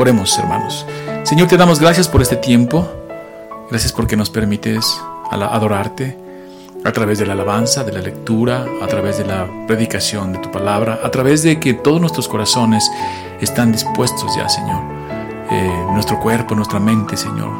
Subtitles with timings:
[0.00, 0.86] Oremos, hermanos.
[1.24, 2.88] Señor, te damos gracias por este tiempo.
[3.68, 4.98] Gracias porque nos permites
[5.30, 6.16] adorarte
[6.86, 10.50] a través de la alabanza, de la lectura, a través de la predicación de tu
[10.50, 12.90] palabra, a través de que todos nuestros corazones
[13.42, 14.80] están dispuestos ya, Señor.
[15.50, 17.50] Eh, nuestro cuerpo, nuestra mente, Señor,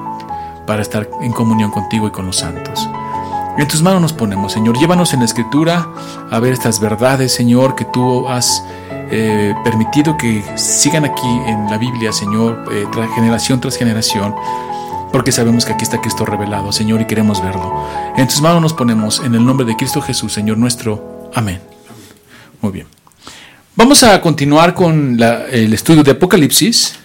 [0.66, 2.88] para estar en comunión contigo y con los santos.
[3.58, 4.78] En tus manos nos ponemos, Señor.
[4.78, 5.86] Llévanos en la escritura
[6.30, 8.64] a ver estas verdades, Señor, que tú has
[9.10, 14.34] eh, permitido que sigan aquí en la Biblia, Señor, eh, generación tras generación,
[15.12, 17.86] porque sabemos que aquí está Cristo revelado, Señor, y queremos verlo.
[18.16, 21.30] En tus manos nos ponemos, en el nombre de Cristo Jesús, Señor nuestro.
[21.34, 21.60] Amén.
[22.60, 22.86] Muy bien.
[23.76, 25.18] Vamos a continuar con
[25.50, 26.96] el estudio de Apocalipsis.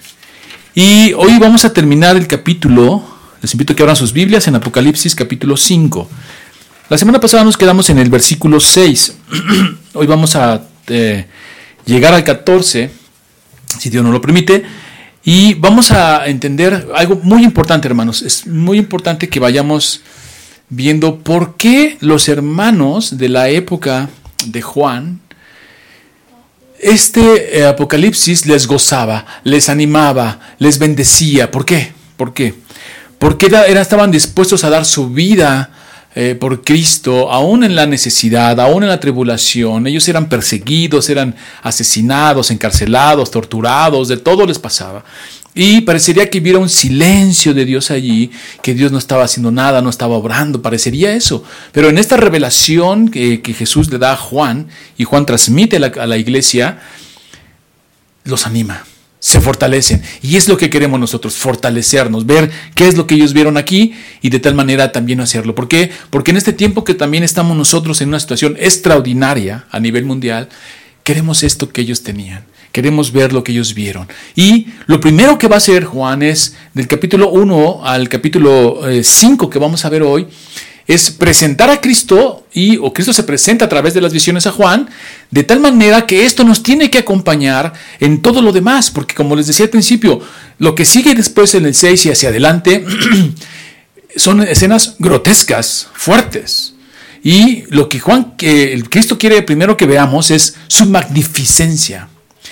[0.73, 3.01] Y hoy vamos a terminar el capítulo.
[3.41, 6.09] Les invito a que abran sus Biblias en Apocalipsis capítulo 5.
[6.89, 9.15] La semana pasada nos quedamos en el versículo 6.
[9.93, 11.25] hoy vamos a eh,
[11.85, 12.89] llegar al 14,
[13.79, 14.63] si Dios nos lo permite,
[15.23, 18.21] y vamos a entender algo muy importante, hermanos.
[18.21, 20.01] Es muy importante que vayamos
[20.69, 24.09] viendo por qué los hermanos de la época
[24.45, 25.21] de Juan,
[26.79, 31.49] este eh, Apocalipsis les gozaba, les animaba, les bendecía.
[31.49, 31.93] ¿Por qué?
[32.17, 32.53] ¿Por qué?
[33.17, 35.71] Porque estaban dispuestos a dar su vida
[36.17, 39.85] eh, por Cristo, aún en la necesidad, aún en la tribulación.
[39.85, 45.03] Ellos eran perseguidos, eran asesinados, encarcelados, torturados, de todo les pasaba.
[45.53, 49.81] Y parecería que hubiera un silencio de Dios allí, que Dios no estaba haciendo nada,
[49.81, 51.43] no estaba obrando, parecería eso.
[51.73, 56.17] Pero en esta revelación que, Jesús le da a Juan, y Juan transmite a la
[56.17, 56.79] iglesia,
[58.23, 58.85] los anima
[59.25, 60.03] se fortalecen.
[60.21, 63.95] Y es lo que queremos nosotros, fortalecernos, ver qué es lo que ellos vieron aquí
[64.21, 65.55] y de tal manera también hacerlo.
[65.55, 65.89] ¿Por qué?
[66.11, 70.47] Porque en este tiempo que también estamos nosotros en una situación extraordinaria a nivel mundial,
[71.01, 72.45] queremos esto que ellos tenían.
[72.71, 74.07] Queremos ver lo que ellos vieron.
[74.35, 79.45] Y lo primero que va a hacer Juan es, del capítulo 1 al capítulo 5
[79.45, 80.27] eh, que vamos a ver hoy,
[80.87, 84.51] es presentar a Cristo y o Cristo se presenta a través de las visiones a
[84.51, 84.89] Juan,
[85.31, 89.35] de tal manera que esto nos tiene que acompañar en todo lo demás, porque como
[89.35, 90.21] les decía al principio,
[90.59, 92.85] lo que sigue después en el 6 y hacia adelante
[94.15, 96.73] son escenas grotescas, fuertes.
[97.23, 102.09] Y lo que Juan, que Cristo quiere primero que veamos es su magnificencia.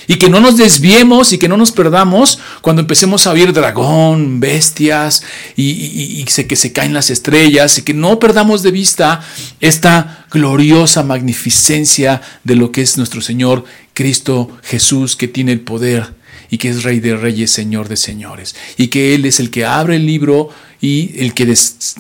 [0.08, 4.40] Y que no nos desviemos y que no nos perdamos cuando empecemos a oír dragón,
[4.40, 5.24] bestias
[5.56, 9.22] y, que se caen las estrellas y que no perdamos de vista
[9.60, 16.16] esta gloriosa magnificencia de lo que es nuestro Señor Cristo Jesús que tiene el poder
[16.50, 19.66] y que es Rey de Reyes, Señor de Señores y que Él es el que
[19.66, 20.50] abre el libro
[20.84, 21.44] y el que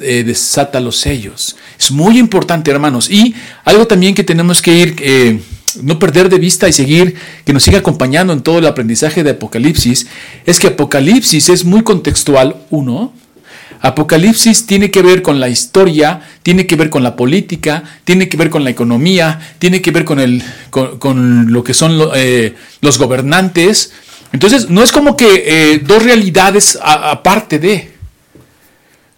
[0.02, 1.56] eh, desata los sellos.
[1.80, 3.10] Es muy importante, hermanos.
[3.10, 3.34] Y
[3.64, 4.96] algo también que tenemos que ir...
[5.00, 5.40] Eh,
[5.82, 9.32] no perder de vista y seguir, que nos siga acompañando en todo el aprendizaje de
[9.32, 10.08] Apocalipsis,
[10.46, 13.14] es que Apocalipsis es muy contextual, uno.
[13.82, 18.38] Apocalipsis tiene que ver con la historia, tiene que ver con la política, tiene que
[18.38, 22.98] ver con la economía, tiene que ver con, el, con, lo que son eh, los
[22.98, 23.92] gobernantes.
[24.32, 27.93] Entonces, no es como que eh, dos realidades aparte de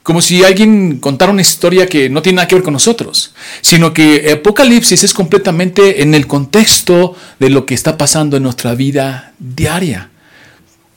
[0.06, 3.92] como si alguien contara una historia que no tiene nada que ver con nosotros, sino
[3.92, 9.34] que Apocalipsis es completamente en el contexto de lo que está pasando en nuestra vida
[9.40, 10.12] diaria,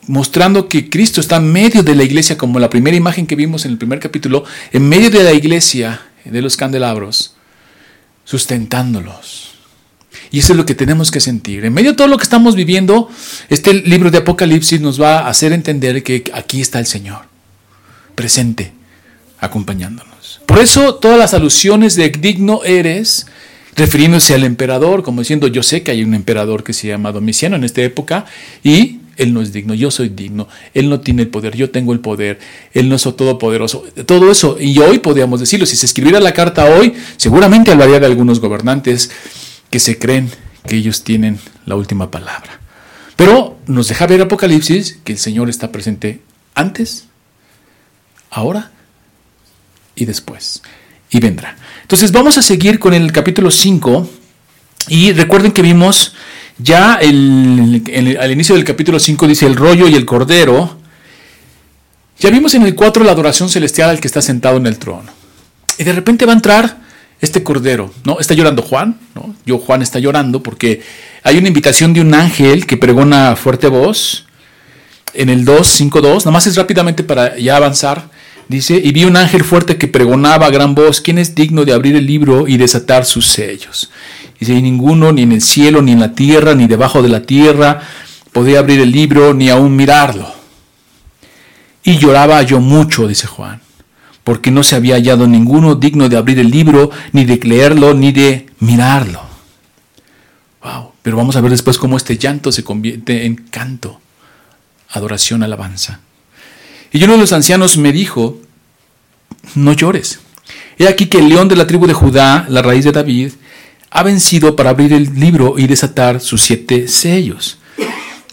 [0.08, 3.64] mostrando que Cristo está en medio de la iglesia, como la primera imagen que vimos
[3.64, 7.34] en el primer capítulo, en medio de la iglesia, de los candelabros,
[8.24, 9.52] sustentándolos.
[10.30, 11.64] Y eso es lo que tenemos que sentir.
[11.64, 13.08] En medio de todo lo que estamos viviendo,
[13.48, 17.22] este libro de Apocalipsis nos va a hacer entender que aquí está el Señor,
[18.14, 18.76] presente
[19.40, 20.40] acompañándonos.
[20.46, 23.26] Por eso todas las alusiones de digno eres,
[23.76, 27.56] refiriéndose al emperador, como diciendo, yo sé que hay un emperador que se llama Domiciano
[27.56, 28.26] en esta época,
[28.62, 31.92] y él no es digno, yo soy digno, él no tiene el poder, yo tengo
[31.92, 32.38] el poder,
[32.72, 33.84] él no es todopoderoso.
[34.06, 38.06] Todo eso, y hoy podríamos decirlo, si se escribiera la carta hoy, seguramente hablaría de
[38.06, 39.10] algunos gobernantes
[39.70, 40.30] que se creen
[40.66, 42.60] que ellos tienen la última palabra.
[43.16, 46.22] Pero nos deja ver Apocalipsis que el Señor está presente
[46.54, 47.06] antes,
[48.30, 48.70] ahora
[49.98, 50.62] y después.
[51.10, 51.56] Y vendrá.
[51.82, 54.08] Entonces vamos a seguir con el capítulo 5.
[54.88, 56.14] Y recuerden que vimos
[56.58, 57.82] ya el,
[58.20, 60.78] al inicio del capítulo 5 dice el rollo y el cordero.
[62.18, 65.10] Ya vimos en el 4 la adoración celestial al que está sentado en el trono.
[65.78, 66.78] Y de repente va a entrar
[67.20, 68.18] este cordero, ¿no?
[68.20, 69.34] Está llorando Juan, ¿no?
[69.44, 70.82] Yo Juan está llorando porque
[71.22, 74.26] hay una invitación de un ángel que pregona fuerte voz
[75.14, 78.08] en el 2, 5, 2, nada más es rápidamente para ya avanzar.
[78.48, 81.74] Dice, y vi un ángel fuerte que pregonaba a gran voz, ¿quién es digno de
[81.74, 83.90] abrir el libro y desatar sus sellos?
[84.40, 87.22] Dice, y ninguno, ni en el cielo, ni en la tierra, ni debajo de la
[87.22, 87.82] tierra,
[88.32, 90.32] podía abrir el libro, ni aún mirarlo.
[91.82, 93.60] Y lloraba yo mucho, dice Juan,
[94.24, 98.12] porque no se había hallado ninguno digno de abrir el libro, ni de leerlo, ni
[98.12, 99.20] de mirarlo.
[100.62, 104.00] Wow, pero vamos a ver después cómo este llanto se convierte en canto,
[104.88, 106.00] adoración, alabanza.
[106.92, 108.40] Y uno de los ancianos me dijo,
[109.54, 110.20] no llores.
[110.78, 113.32] He aquí que el león de la tribu de Judá, la raíz de David,
[113.90, 117.58] ha vencido para abrir el libro y desatar sus siete sellos.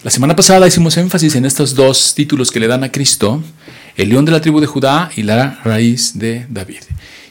[0.04, 3.42] La semana pasada hicimos énfasis en estos dos títulos que le dan a Cristo,
[3.98, 6.82] el león de la tribu de Judá y la raíz de David.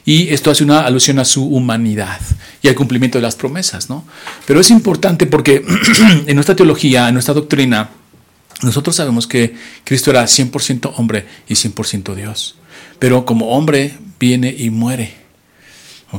[0.03, 2.19] Y esto hace una alusión a su humanidad
[2.61, 4.05] y al cumplimiento de las promesas, ¿no?
[4.45, 5.65] Pero es importante porque
[6.27, 7.89] en nuestra teología, en nuestra doctrina,
[8.61, 12.55] nosotros sabemos que Cristo era 100% hombre y 100% Dios.
[12.99, 15.25] Pero como hombre viene y muere.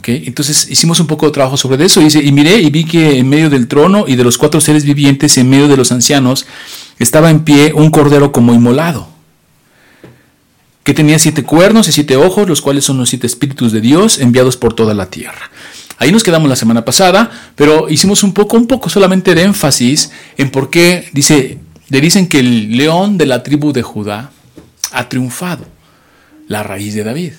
[0.05, 2.01] Entonces hicimos un poco de trabajo sobre eso.
[2.01, 4.85] Dice, y miré y vi que en medio del trono y de los cuatro seres
[4.85, 6.47] vivientes, en medio de los ancianos,
[6.99, 9.09] estaba en pie un cordero como inmolado,
[10.83, 14.19] que tenía siete cuernos y siete ojos, los cuales son los siete espíritus de Dios
[14.19, 15.51] enviados por toda la tierra.
[15.99, 20.11] Ahí nos quedamos la semana pasada, pero hicimos un poco, un poco solamente de énfasis
[20.37, 24.31] en por qué dice, le dicen que el león de la tribu de Judá
[24.93, 25.67] ha triunfado,
[26.49, 27.33] la raíz de David.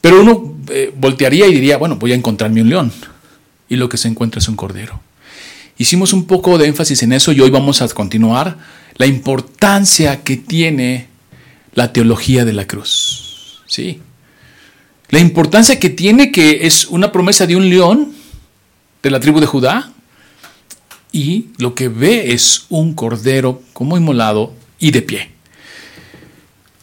[0.00, 2.92] Pero uno eh, voltearía y diría, bueno, voy a encontrarme un león.
[3.68, 5.00] Y lo que se encuentra es un cordero.
[5.78, 8.56] Hicimos un poco de énfasis en eso y hoy vamos a continuar
[8.96, 11.08] la importancia que tiene
[11.74, 13.62] la teología de la cruz.
[13.66, 14.00] ¿Sí?
[15.08, 18.12] La importancia que tiene que es una promesa de un león
[19.02, 19.92] de la tribu de Judá
[21.16, 25.30] y lo que ve es un cordero como inmolado y de pie.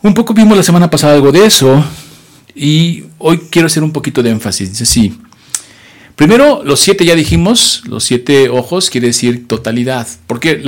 [0.02, 1.86] Un poco vimos la semana pasada algo de eso,
[2.56, 4.70] y hoy quiero hacer un poquito de énfasis.
[4.70, 5.20] Dice así.
[6.16, 10.08] Primero, los siete ya dijimos, los siete ojos quiere decir totalidad.
[10.28, 10.64] Porque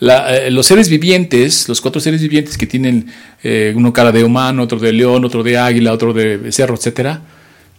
[0.00, 3.06] eh, los seres vivientes, los cuatro seres vivientes que tienen
[3.42, 7.18] eh, uno cara de humano, otro de león, otro de águila, otro de cerro, etc.,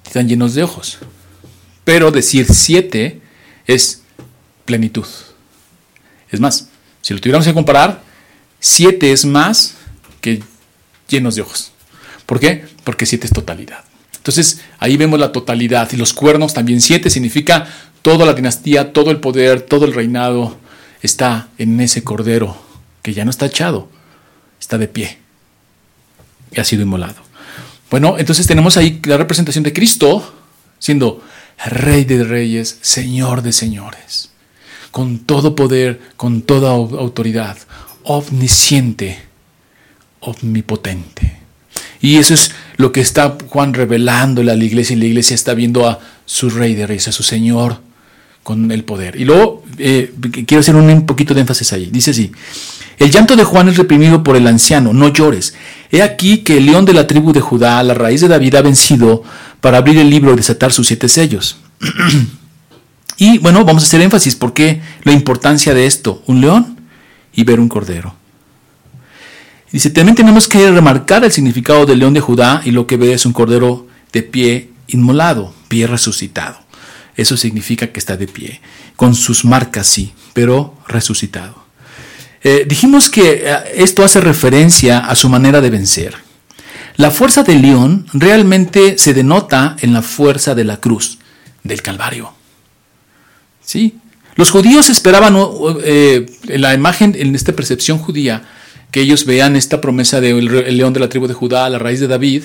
[0.06, 1.00] están llenos de ojos.
[1.84, 3.22] Pero decir siete
[3.66, 4.04] es
[4.68, 5.08] plenitud.
[6.30, 6.70] Es más,
[7.02, 8.04] si lo tuviéramos que comparar,
[8.60, 9.76] siete es más
[10.22, 10.44] que
[11.08, 11.72] llenos de ojos.
[12.28, 12.66] ¿Por qué?
[12.84, 13.84] Porque siete es totalidad.
[14.16, 17.68] Entonces ahí vemos la totalidad y los cuernos también siete significa
[18.02, 20.58] toda la dinastía, todo el poder, todo el reinado
[21.02, 22.58] está en ese cordero
[23.02, 23.90] que ya no está echado,
[24.60, 25.18] está de pie
[26.52, 27.22] y ha sido inmolado.
[27.90, 30.34] Bueno, entonces tenemos ahí la representación de Cristo
[30.78, 31.24] siendo
[31.66, 34.32] Rey de reyes, Señor de señores,
[34.92, 37.58] con todo poder, con toda autoridad,
[38.04, 39.20] omnisciente,
[40.20, 41.38] omnipotente.
[42.02, 45.54] Y eso es lo que está Juan revelándole a la iglesia y la iglesia está
[45.54, 47.80] viendo a su rey de reyes, a su Señor
[48.44, 49.20] con el poder.
[49.20, 50.14] Y luego eh,
[50.46, 51.90] quiero hacer un poquito de énfasis ahí.
[51.92, 52.32] Dice así,
[52.98, 55.54] el llanto de Juan es reprimido por el anciano, no llores.
[55.92, 58.62] He aquí que el león de la tribu de Judá, la raíz de David, ha
[58.62, 59.24] vencido
[59.60, 61.58] para abrir el libro y desatar sus siete sellos.
[63.18, 66.80] y bueno, vamos a hacer énfasis porque la importancia de esto, un león
[67.34, 68.16] y ver un cordero.
[69.72, 73.14] Dice, también tenemos que remarcar el significado del león de Judá y lo que ve
[73.14, 76.58] es un cordero de pie inmolado, pie resucitado.
[77.16, 78.62] Eso significa que está de pie,
[78.96, 81.66] con sus marcas sí, pero resucitado.
[82.44, 86.16] Eh, dijimos que eh, esto hace referencia a su manera de vencer.
[86.96, 91.18] La fuerza del león realmente se denota en la fuerza de la cruz,
[91.64, 92.37] del Calvario.
[93.68, 94.00] ¿Sí?
[94.36, 95.36] Los judíos esperaban
[95.84, 98.44] eh, en la imagen, en esta percepción judía,
[98.92, 102.08] que ellos vean esta promesa del león de la tribu de Judá, la raíz de
[102.08, 102.44] David,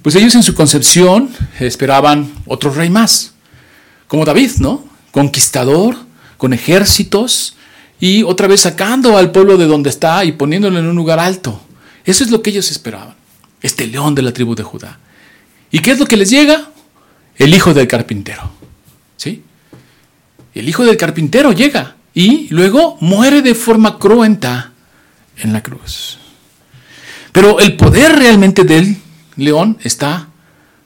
[0.00, 1.28] pues ellos en su concepción
[1.60, 3.34] esperaban otro rey más,
[4.08, 4.86] como David, ¿no?
[5.10, 5.96] Conquistador,
[6.38, 7.56] con ejércitos
[8.00, 11.60] y otra vez sacando al pueblo de donde está y poniéndolo en un lugar alto.
[12.06, 13.16] Eso es lo que ellos esperaban,
[13.60, 14.98] este león de la tribu de Judá.
[15.70, 16.70] ¿Y qué es lo que les llega?
[17.36, 18.63] El hijo del carpintero.
[20.54, 24.72] El hijo del carpintero llega y luego muere de forma cruenta
[25.36, 26.18] en la cruz.
[27.32, 28.96] Pero el poder realmente del
[29.36, 30.28] león está,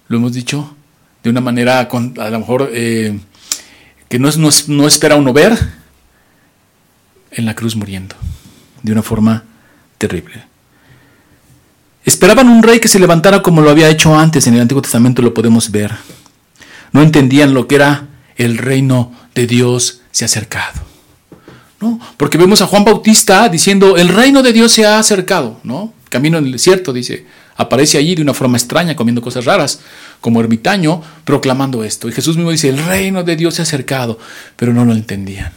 [0.09, 0.75] lo hemos dicho,
[1.23, 3.19] de una manera a lo mejor eh,
[4.09, 5.59] que no espera uno ver,
[7.31, 8.17] en la cruz muriendo,
[8.83, 9.45] de una forma
[9.99, 10.45] terrible.
[12.05, 15.21] Esperaban un rey que se levantara como lo había hecho antes, en el Antiguo Testamento
[15.21, 15.93] lo podemos ver.
[16.93, 18.07] No entendían lo que era
[18.39, 20.81] el reino de Dios se ha acercado.
[21.81, 22.01] ¿no?
[22.17, 25.93] Porque vemos a Juan Bautista diciendo, el reino de Dios se ha acercado, ¿no?
[26.09, 27.27] Camino en el desierto, dice,
[27.57, 29.81] aparece allí de una forma extraña, comiendo cosas raras,
[30.21, 32.09] como ermitaño, proclamando esto.
[32.09, 34.19] Y Jesús mismo dice, el reino de Dios se ha acercado,
[34.57, 35.53] pero no lo entendían,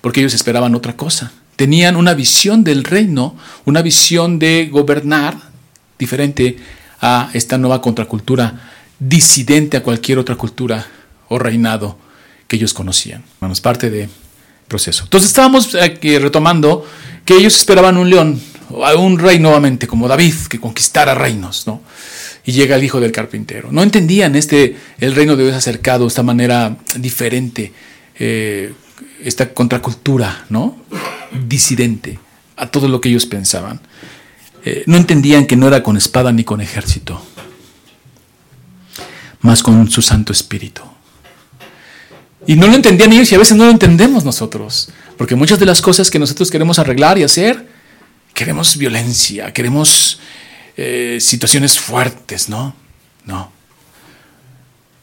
[0.00, 5.36] porque ellos esperaban otra cosa, tenían una visión del reino, una visión de gobernar
[5.98, 6.56] diferente
[7.00, 10.86] a esta nueva contracultura, disidente a cualquier otra cultura
[11.28, 11.98] o reinado
[12.46, 13.22] que ellos conocían.
[13.40, 14.08] Vamos, parte del
[14.66, 15.04] proceso.
[15.04, 16.84] Entonces estábamos aquí retomando
[17.24, 18.40] que ellos esperaban un león,
[18.96, 21.82] un rey nuevamente, como David, que conquistara reinos, ¿no?
[22.44, 23.68] Y llega el hijo del carpintero.
[23.70, 27.72] No entendían este, el reino de Dios acercado, esta manera diferente,
[28.18, 28.72] eh,
[29.22, 30.78] esta contracultura, ¿no?
[31.46, 32.18] Disidente
[32.56, 33.80] a todo lo que ellos pensaban.
[34.64, 37.22] Eh, no entendían que no era con espada ni con ejército,
[39.40, 40.82] más con su Santo Espíritu.
[42.48, 44.88] Y no lo entendían ellos y a veces no lo entendemos nosotros,
[45.18, 47.68] porque muchas de las cosas que nosotros queremos arreglar y hacer,
[48.32, 50.18] queremos violencia, queremos
[50.74, 52.74] eh, situaciones fuertes, ¿no?
[53.26, 53.52] No.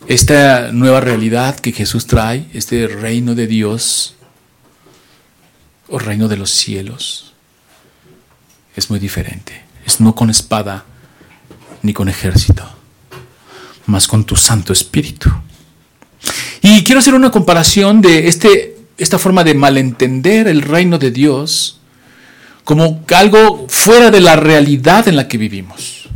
[0.07, 4.15] Esta nueva realidad que Jesús trae, este reino de Dios,
[5.87, 7.35] o reino de los cielos,
[8.75, 9.61] es muy diferente.
[9.85, 10.83] Es no con espada
[11.83, 12.67] ni con ejército,
[13.85, 15.29] más con tu Santo Espíritu.
[16.67, 21.79] Y quiero hacer una comparación de este, esta forma de malentender el reino de Dios
[22.63, 26.09] como algo fuera de la realidad en la que vivimos.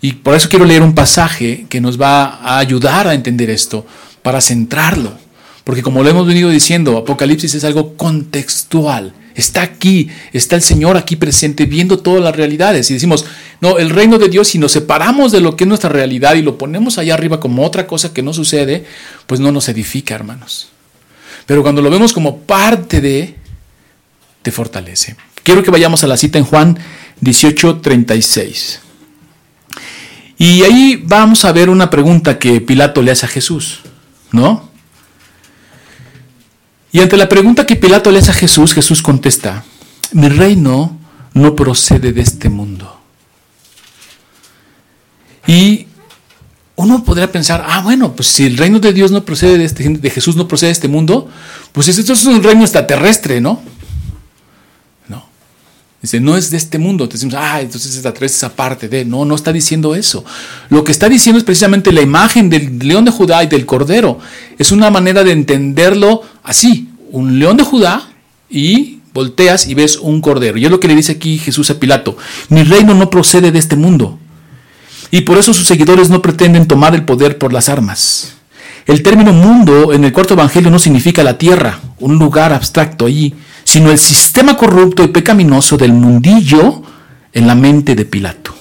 [0.00, 3.86] Y por eso quiero leer un pasaje que nos va a ayudar a entender esto,
[4.22, 5.12] para centrarlo.
[5.62, 9.12] Porque como lo hemos venido diciendo, Apocalipsis es algo contextual.
[9.40, 12.90] Está aquí, está el Señor aquí presente viendo todas las realidades.
[12.90, 13.24] Y decimos,
[13.62, 16.42] no, el reino de Dios, si nos separamos de lo que es nuestra realidad y
[16.42, 18.84] lo ponemos allá arriba como otra cosa que no sucede,
[19.26, 20.68] pues no nos edifica, hermanos.
[21.46, 23.34] Pero cuando lo vemos como parte de,
[24.42, 25.16] te fortalece.
[25.42, 26.78] Quiero que vayamos a la cita en Juan
[27.22, 28.80] 18:36.
[30.36, 33.80] Y ahí vamos a ver una pregunta que Pilato le hace a Jesús,
[34.32, 34.69] ¿no?
[36.92, 39.64] Y ante la pregunta que Pilato le hace a Jesús, Jesús contesta,
[40.12, 40.98] mi reino
[41.34, 42.98] no procede de este mundo.
[45.46, 45.86] Y
[46.76, 49.88] uno podría pensar, ah, bueno, pues si el reino de Dios no procede de, este,
[49.88, 51.28] de Jesús, no procede de este mundo,
[51.72, 53.60] pues esto es un reino extraterrestre, ¿no?
[55.06, 55.26] No.
[56.00, 57.04] Dice, no es de este mundo.
[57.04, 59.04] Entonces decimos, ah, entonces extraterrestre es aparte de.
[59.04, 60.24] No, no está diciendo eso.
[60.70, 64.18] Lo que está diciendo es precisamente la imagen del león de Judá y del cordero.
[64.58, 66.88] Es una manera de entenderlo así.
[67.10, 68.08] Un león de Judá
[68.48, 70.58] y volteas y ves un cordero.
[70.58, 72.16] Y es lo que le dice aquí Jesús a Pilato.
[72.48, 74.18] Mi reino no procede de este mundo.
[75.10, 78.34] Y por eso sus seguidores no pretenden tomar el poder por las armas.
[78.86, 83.34] El término mundo en el cuarto evangelio no significa la tierra, un lugar abstracto allí,
[83.64, 86.82] sino el sistema corrupto y pecaminoso del mundillo
[87.32, 88.54] en la mente de Pilato.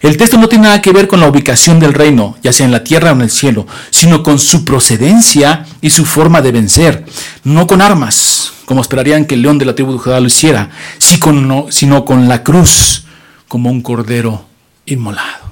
[0.00, 2.72] El texto no tiene nada que ver con la ubicación del reino, ya sea en
[2.72, 7.04] la tierra o en el cielo, sino con su procedencia y su forma de vencer,
[7.44, 10.70] no con armas, como esperarían que el león de la tribu de Judá lo hiciera,
[11.70, 13.04] sino con la cruz
[13.48, 14.44] como un cordero
[14.84, 15.46] inmolado.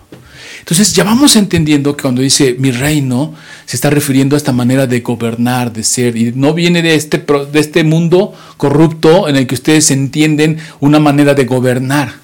[0.65, 3.35] Entonces ya vamos entendiendo que cuando dice mi reino,
[3.67, 7.19] se está refiriendo a esta manera de gobernar, de ser, y no viene de este,
[7.19, 12.24] de este mundo corrupto en el que ustedes entienden una manera de gobernar.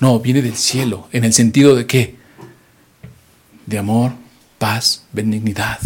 [0.00, 2.16] No, viene del cielo, en el sentido de qué?
[3.66, 4.12] De amor,
[4.58, 5.78] paz, benignidad.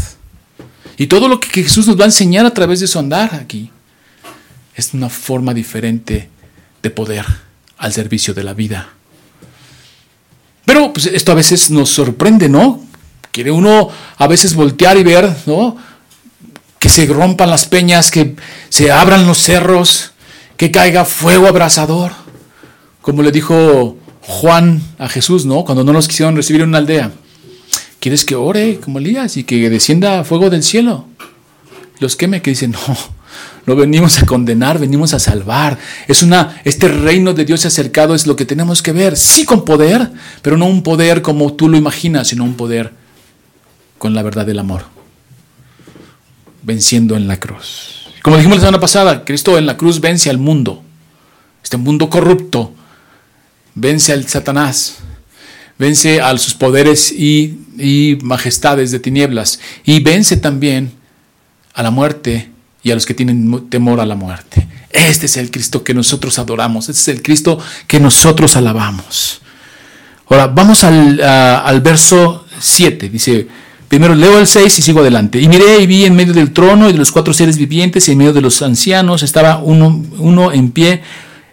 [0.97, 3.71] Y todo lo que Jesús nos va a enseñar a través de su andar aquí
[4.75, 6.29] es una forma diferente
[6.83, 7.25] de poder
[7.79, 8.91] al servicio de la vida.
[10.65, 12.85] Pero pues, esto a veces nos sorprende, ¿no?
[13.33, 15.77] Quiere uno a veces voltear y ver, ¿no?
[16.79, 18.37] Que se rompan las peñas, que
[18.69, 20.13] se abran los cerros,
[20.57, 22.13] que caiga fuego abrasador.
[23.09, 25.65] Como le dijo Juan a Jesús, ¿no?
[25.65, 27.11] Cuando no los quisieron recibir en una aldea.
[28.01, 31.07] ¿Quieres que ore como Elías y que descienda fuego del cielo?
[32.01, 32.99] Los queme, que dicen, no,
[33.65, 35.79] no venimos a condenar, venimos a salvar.
[36.07, 39.17] Es una, este reino de Dios acercado es lo que tenemos que ver.
[39.17, 40.11] Sí con poder,
[40.43, 42.93] pero no un poder como tú lo imaginas, sino un poder
[43.97, 44.83] con la verdad del amor.
[46.63, 48.11] Venciendo en la cruz.
[48.21, 50.83] Como dijimos la semana pasada, Cristo en la cruz vence al mundo.
[51.63, 52.75] Este mundo corrupto.
[53.81, 54.97] Vence al Satanás.
[55.79, 59.61] Vence a sus poderes y, majestades de tinieblas.
[59.85, 60.91] Y vence también
[61.75, 62.51] a la muerte
[62.83, 64.67] y a los que tienen temor a la muerte.
[64.91, 69.43] Este es el Cristo que nosotros adoramos, este es el Cristo que nosotros alabamos.
[70.29, 73.47] Ahora, vamos al, verso 7, dice,
[73.87, 75.41] primero leo el 6 y sigo adelante.
[75.41, 78.13] Y miré y vi en medio del trono y de los cuatro seres vivientes y
[78.13, 81.03] en medio de los ancianos estaba uno, uno en pie,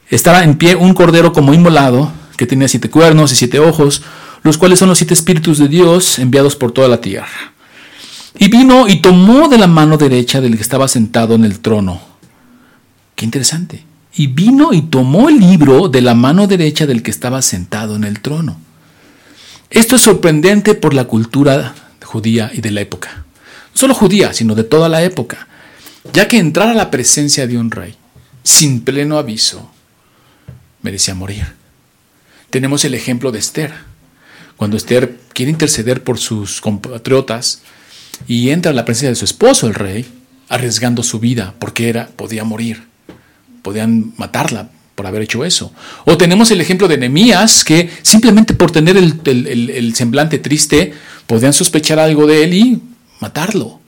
[0.10, 4.04] estaba en pie un cordero como inmolado, que tenía siete cuernos y siete ojos,
[4.44, 7.54] los cuales son los siete espíritus de Dios enviados por toda la tierra.
[8.38, 12.02] Y vino y tomó de la mano derecha del que estaba sentado en el trono.
[13.16, 13.84] Qué interesante.
[14.18, 18.06] y vino y tomó el libro de la mano derecha del que estaba sentado en
[18.06, 18.58] el trono.
[19.70, 23.10] Esto es sorprendente por la cultura judía y de la época.
[23.74, 25.50] No solo judía, sino de toda la época,
[26.14, 27.96] ya que entrar a la presencia de un rey
[28.42, 29.70] sin pleno aviso
[30.86, 31.46] merecía morir.
[32.52, 33.74] Tenemos el ejemplo de Esther.
[34.56, 37.62] Cuando Esther quiere interceder por sus compatriotas
[38.28, 40.06] y entra a la presencia de su esposo, el rey,
[40.48, 42.84] arriesgando su vida porque era, podía morir,
[43.64, 45.74] podían matarla por haber hecho eso.
[46.06, 50.94] O tenemos el ejemplo de Nehemías, que simplemente por tener el, semblante triste,
[51.28, 52.82] podían sospechar algo de él y
[53.20, 53.82] matarlo.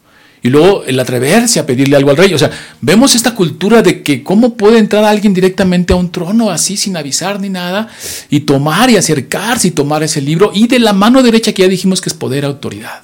[0.47, 2.33] Y luego el atreverse a pedirle algo al rey.
[2.33, 2.49] O sea,
[2.79, 6.95] vemos esta cultura de que cómo puede entrar alguien directamente a un trono así sin
[6.95, 7.89] avisar ni nada
[8.29, 11.67] y tomar y acercarse y tomar ese libro y de la mano derecha que ya
[11.67, 13.01] dijimos que es poder autoridad.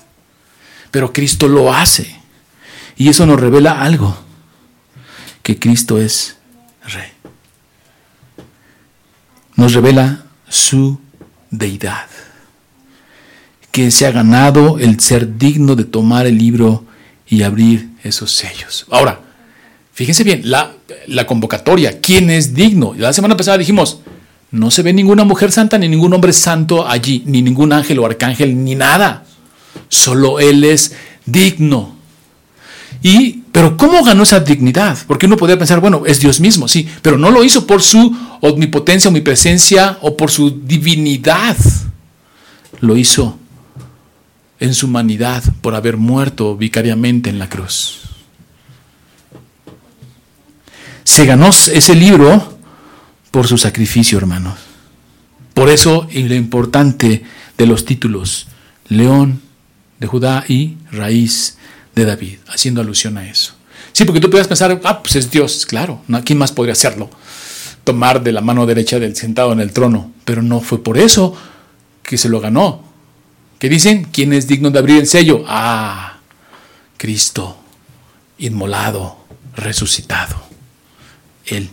[0.90, 2.16] Pero Cristo lo hace.
[2.96, 4.18] Y eso nos revela algo,
[5.42, 6.38] que Cristo es
[6.86, 7.10] rey.
[9.58, 10.98] Nos revela su
[11.52, 12.08] deidad,
[13.70, 16.86] que se ha ganado el ser digno de tomar el libro
[17.34, 18.86] y abrir esos sellos.
[18.92, 19.20] Ahora,
[19.92, 20.74] fíjense bien, la,
[21.08, 22.94] la convocatoria, ¿quién es digno?
[22.96, 24.02] La semana pasada dijimos,
[24.52, 28.06] no se ve ninguna mujer santa ni ningún hombre santo allí, ni ningún ángel o
[28.06, 29.26] arcángel, ni nada.
[29.90, 30.94] Solo Él es
[31.26, 31.96] digno.
[33.02, 34.96] Y, pero ¿cómo ganó esa dignidad?
[35.08, 38.16] Porque uno podría pensar, bueno, es Dios mismo, sí, pero no lo hizo por su
[38.42, 41.58] omnipotencia, omnipresencia o por su divinidad.
[42.80, 43.40] Lo hizo
[44.60, 48.02] en su humanidad por haber muerto vicariamente en la cruz.
[51.04, 52.58] Se ganó ese libro
[53.32, 54.60] por su sacrificio, hermanos.
[55.54, 57.24] Por eso, y lo importante
[57.58, 58.48] de los títulos,
[58.88, 59.42] León
[60.00, 61.58] de Judá y Raíz
[61.96, 63.54] de David, haciendo alusión a eso.
[63.92, 67.10] Sí, porque tú puedes pensar, ah, pues es Dios, claro, ¿quién más podría hacerlo?
[67.84, 71.38] Tomar de la mano derecha del sentado en el trono, pero no fue por eso
[72.02, 72.84] que se lo ganó,
[73.64, 74.10] ¿Qué dicen?
[74.12, 75.46] ¿Quién es digno de abrir el sello?
[75.48, 76.18] Ah,
[76.98, 77.56] Cristo,
[78.38, 80.36] inmolado, resucitado.
[81.46, 81.70] Él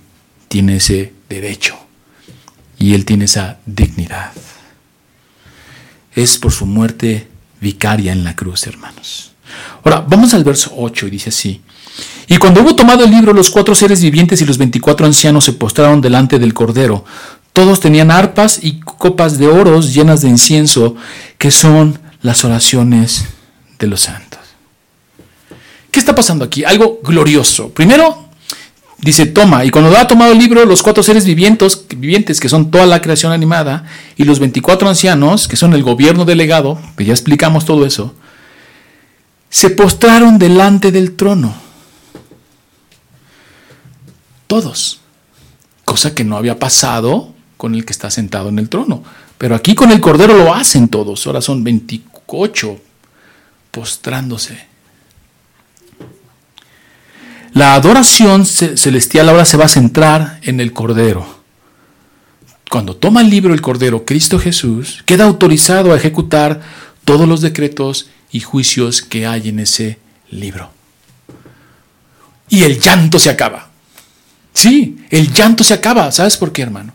[0.47, 1.77] tiene ese derecho
[2.79, 4.31] y Él tiene esa dignidad.
[6.15, 7.27] Es por su muerte
[7.61, 9.33] vicaria en la cruz, hermanos.
[9.83, 11.61] Ahora, vamos al verso 8 y dice así.
[12.29, 15.55] Y cuando hubo tomado el libro, los cuatro seres vivientes y los veinticuatro ancianos se
[15.55, 17.05] postraron delante del Cordero,
[17.53, 20.97] todos tenían arpas y copas de oros llenas de incienso,
[21.39, 23.25] que son las oraciones
[23.79, 24.41] de los santos.
[25.91, 26.65] ¿Qué está pasando aquí?
[26.65, 27.71] Algo glorioso.
[27.71, 28.29] Primero,
[28.99, 32.71] dice, toma, y cuando ha tomado el libro, los cuatro seres vivientes, vivientes, que son
[32.71, 33.85] toda la creación animada,
[34.17, 38.15] y los 24 ancianos, que son el gobierno delegado, que ya explicamos todo eso,
[39.49, 41.55] se postraron delante del trono.
[44.47, 45.01] Todos.
[45.85, 49.05] Cosa que no había pasado con el que está sentado en el trono.
[49.37, 51.27] Pero aquí con el Cordero lo hacen todos.
[51.27, 52.81] Ahora son 28
[53.71, 54.65] postrándose.
[57.53, 61.43] La adoración celestial ahora se va a centrar en el Cordero.
[62.71, 66.63] Cuando toma el libro el Cordero, Cristo Jesús, queda autorizado a ejecutar
[67.05, 69.99] todos los decretos y juicios que hay en ese
[70.31, 70.71] libro.
[72.49, 73.69] Y el llanto se acaba.
[74.55, 76.11] Sí, el llanto se acaba.
[76.11, 76.95] ¿Sabes por qué, hermano?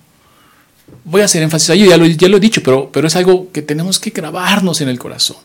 [1.06, 3.52] Voy a hacer énfasis ahí, ya lo, ya lo he dicho, pero, pero es algo
[3.52, 5.38] que tenemos que grabarnos en el corazón.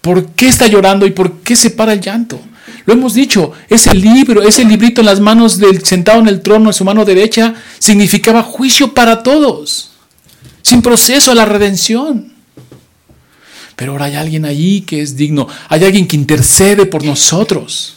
[0.00, 2.38] ¿Por qué está llorando y por qué se para el llanto?
[2.84, 6.68] Lo hemos dicho, ese libro, ese librito en las manos del sentado en el trono,
[6.68, 9.90] en su mano derecha, significaba juicio para todos,
[10.62, 12.32] sin proceso a la redención.
[13.74, 17.96] Pero ahora hay alguien allí que es digno, hay alguien que intercede por nosotros.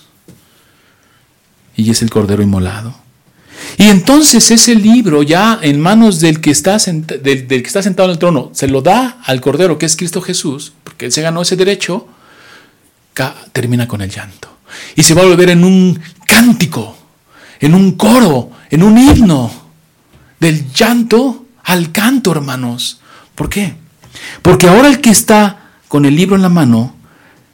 [1.76, 3.09] Y es el Cordero Inmolado.
[3.78, 8.14] Y entonces ese libro ya en manos del que, está del, que está sentado en
[8.14, 11.42] el trono se lo da al Cordero que es Cristo Jesús, porque él se ganó
[11.42, 12.08] ese derecho,
[13.52, 14.50] termina con el llanto.
[14.96, 16.96] Y se va a volver en un cántico,
[17.60, 19.52] en un coro, en un himno
[20.40, 23.02] del llanto al canto, hermanos.
[23.36, 23.76] ¿Por qué?
[24.42, 26.96] Porque ahora el que está con el libro en la mano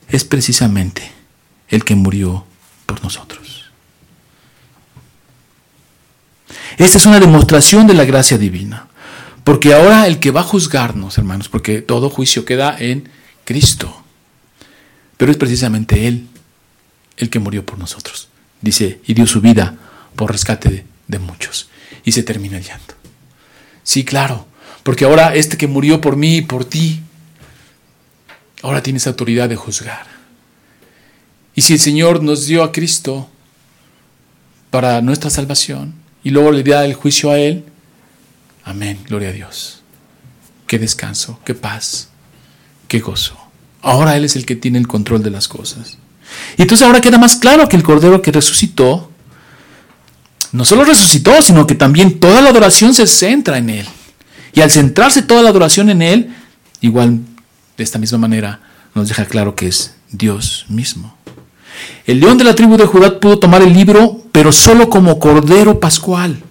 [0.10, 1.12] es precisamente
[1.70, 2.46] el que murió
[2.86, 3.55] por nosotros.
[6.78, 8.88] Esta es una demostración de la gracia divina.
[9.44, 13.10] Porque ahora el que va a juzgarnos, hermanos, porque todo juicio queda en
[13.44, 14.04] Cristo.
[15.18, 16.28] Pero es precisamente Él
[17.18, 18.28] el que murió por nosotros.
[18.62, 19.76] Dice, y dio su vida
[20.16, 21.70] por rescate de, muchos.
[22.04, 22.96] Y se termina el llanto.
[23.84, 24.48] Sí, claro,
[24.84, 27.02] porque ahora este que murió por mí y por ti,
[28.64, 30.08] ahora tiene esa autoridad de juzgar.
[31.54, 33.30] Y si el Señor nos dio a Cristo
[34.72, 35.94] para nuestra salvación,
[36.26, 37.64] y luego le da el juicio a él.
[38.66, 39.84] Amén, gloria a Dios.
[40.66, 42.10] Qué descanso, qué paz,
[42.88, 43.38] qué gozo.
[43.84, 46.00] Ahora Él es el que tiene el control de las cosas.
[46.58, 49.12] Y entonces ahora queda más claro que el Cordero que resucitó,
[50.52, 53.86] no solo resucitó, sino que también toda la adoración se centra en Él.
[54.56, 56.36] Y al centrarse toda la adoración en Él,
[56.82, 57.20] igual
[57.78, 58.62] de esta misma manera
[58.96, 61.16] nos deja claro que es Dios mismo.
[62.06, 65.80] El león de la tribu de Judá pudo tomar el libro, pero solo como cordero
[65.80, 66.42] pascual,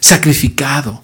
[0.00, 1.02] sacrificado.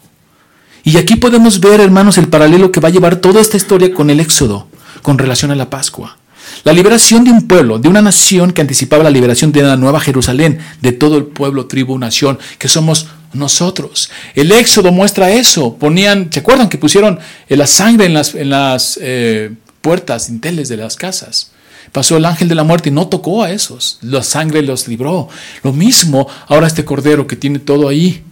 [0.85, 4.11] Y aquí podemos ver, hermanos, el paralelo que va a llevar toda esta historia con
[4.11, 4.69] el Éxodo,
[5.03, 6.17] con relación a la Pascua.
[6.65, 10.01] La liberación de un pueblo, de una nación que anticipaba la liberación de la nueva
[10.01, 14.11] Jerusalén, de todo el pueblo, tribu, nación, que somos nosotros.
[14.35, 15.77] El Éxodo muestra eso.
[15.77, 17.19] Ponían, ¿se acuerdan que pusieron
[17.49, 21.53] la sangre en las, en las eh, puertas, dinteles de las casas?
[21.93, 23.99] Pasó el ángel de la muerte y no tocó a esos.
[24.03, 25.29] La sangre los libró.
[25.63, 28.23] Lo mismo, ahora este cordero que tiene todo ahí,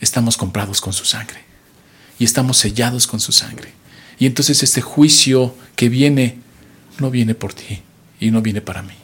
[0.00, 1.44] estamos comprados con su sangre.
[2.18, 3.72] Y estamos sellados con su sangre.
[4.18, 6.38] Y entonces este juicio que viene,
[6.98, 7.82] no viene por ti
[8.20, 8.94] y no viene para mí.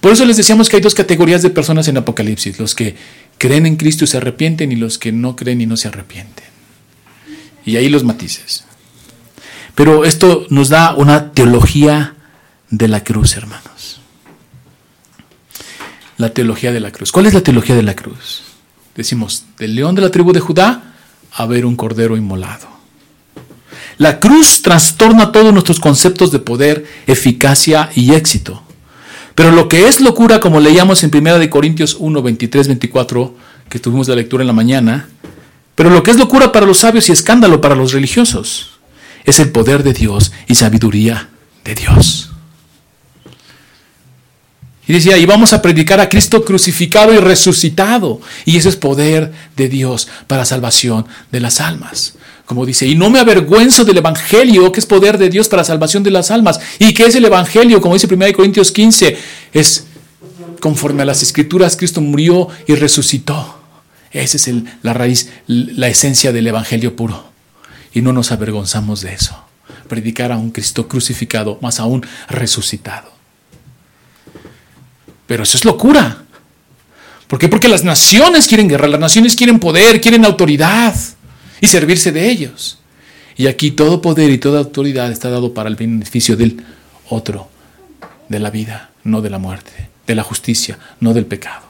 [0.00, 2.58] Por eso les decíamos que hay dos categorías de personas en Apocalipsis.
[2.58, 2.96] Los que
[3.38, 6.46] creen en Cristo y se arrepienten y los que no creen y no se arrepienten.
[7.64, 8.64] Y ahí los matices.
[9.76, 12.16] Pero esto nos da una teología
[12.70, 14.00] de la cruz, hermanos.
[16.16, 17.12] La teología de la cruz.
[17.12, 18.42] ¿Cuál es la teología de la cruz?
[18.96, 20.94] Decimos, del león de la tribu de Judá
[21.32, 22.66] a ver un cordero inmolado.
[23.98, 28.62] La cruz trastorna todos nuestros conceptos de poder, eficacia y éxito.
[29.34, 33.34] Pero lo que es locura, como leíamos en 1 Corintios 1, 23, 24,
[33.68, 35.08] que tuvimos la lectura en la mañana,
[35.74, 38.78] pero lo que es locura para los sabios y escándalo para los religiosos,
[39.24, 41.28] es el poder de Dios y sabiduría
[41.64, 42.32] de Dios.
[44.88, 48.22] Y decía, y vamos a predicar a Cristo crucificado y resucitado.
[48.46, 52.14] Y ese es poder de Dios para salvación de las almas.
[52.46, 56.02] Como dice, y no me avergüenzo del Evangelio, que es poder de Dios para salvación
[56.02, 56.58] de las almas.
[56.78, 59.18] Y que es el Evangelio, como dice 1 Corintios 15,
[59.52, 59.84] es
[60.58, 63.58] conforme a las Escrituras, Cristo murió y resucitó.
[64.10, 64.50] Esa es
[64.82, 67.30] la raíz, la esencia del Evangelio puro.
[67.92, 69.36] Y no nos avergonzamos de eso.
[69.86, 73.17] Predicar a un Cristo crucificado, más aún resucitado.
[75.28, 76.24] Pero eso es locura.
[77.28, 77.48] ¿Por qué?
[77.48, 80.96] Porque las naciones quieren guerra, las naciones quieren poder, quieren autoridad
[81.60, 82.78] y servirse de ellos.
[83.36, 86.64] Y aquí todo poder y toda autoridad está dado para el beneficio del
[87.10, 87.50] otro,
[88.28, 91.68] de la vida, no de la muerte, de la justicia, no del pecado.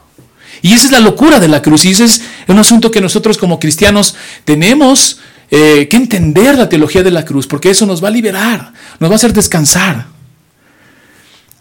[0.61, 1.83] Y esa es la locura de la cruz.
[1.83, 5.19] Y ese es un asunto que nosotros como cristianos tenemos
[5.51, 9.09] eh, que entender la teología de la cruz, porque eso nos va a liberar, nos
[9.09, 10.18] va a hacer descansar.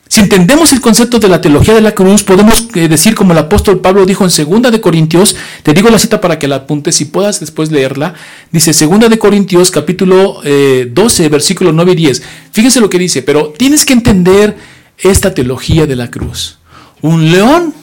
[0.08, 3.38] Si entendemos el concepto de la teología de la cruz, podemos eh, decir como el
[3.38, 4.30] apóstol Pablo dijo en
[4.62, 8.14] 2 de Corintios, te digo la cita para que la apuntes si puedas después leerla,
[8.50, 12.22] dice 2 de Corintios capítulo 12 eh, versículo 9 y 10.
[12.52, 14.56] Fíjense lo que dice, pero tienes que entender
[14.96, 16.58] esta teología de la cruz.
[17.02, 17.74] Un león,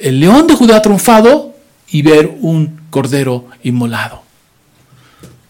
[0.00, 1.54] el león de Judá triunfado
[1.90, 4.22] y ver un cordero inmolado,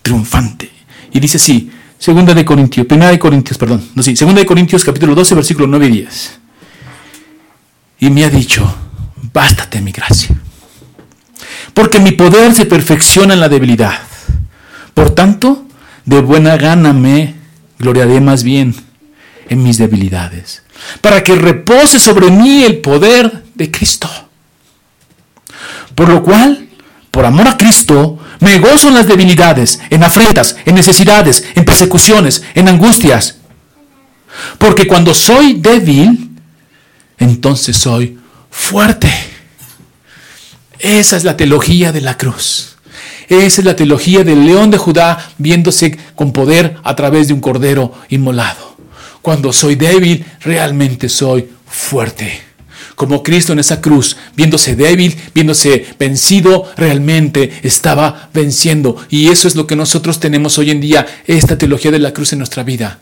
[0.03, 0.71] triunfante.
[1.13, 4.83] Y dice así, Segunda de Corintios, primera de Corintios, perdón, no sí, segunda de Corintios
[4.83, 6.39] capítulo 12, versículo 9 y 10.
[7.99, 8.75] Y me ha dicho,
[9.35, 10.35] bástate mi gracia,
[11.75, 13.99] porque mi poder se perfecciona en la debilidad.
[14.95, 15.67] Por tanto,
[16.07, 17.35] de buena gana me
[17.79, 18.75] gloriaré más bien
[19.51, 20.63] en mis debilidades,
[21.03, 24.09] para que repose sobre mí el poder de Cristo.
[25.95, 26.67] Por lo cual,
[27.11, 32.43] por amor a Cristo, me gozo en las debilidades, en afrentas, en necesidades, en persecuciones,
[32.55, 33.37] en angustias.
[34.59, 36.31] Porque cuando soy débil,
[37.19, 38.19] entonces soy
[38.51, 39.13] fuerte.
[40.79, 42.77] Esa es la teología de la cruz.
[43.29, 47.41] Esa es la teología del león de Judá viéndose con poder a través de un
[47.41, 48.77] cordero inmolado.
[49.23, 52.50] Cuando soy débil, realmente soy fuerte
[53.01, 58.95] como Cristo en esa cruz, viéndose débil, viéndose vencido, realmente estaba venciendo.
[59.09, 62.35] Y eso es lo que nosotros tenemos hoy en día, esta teología de la cruz
[62.35, 62.99] en nuestra vida.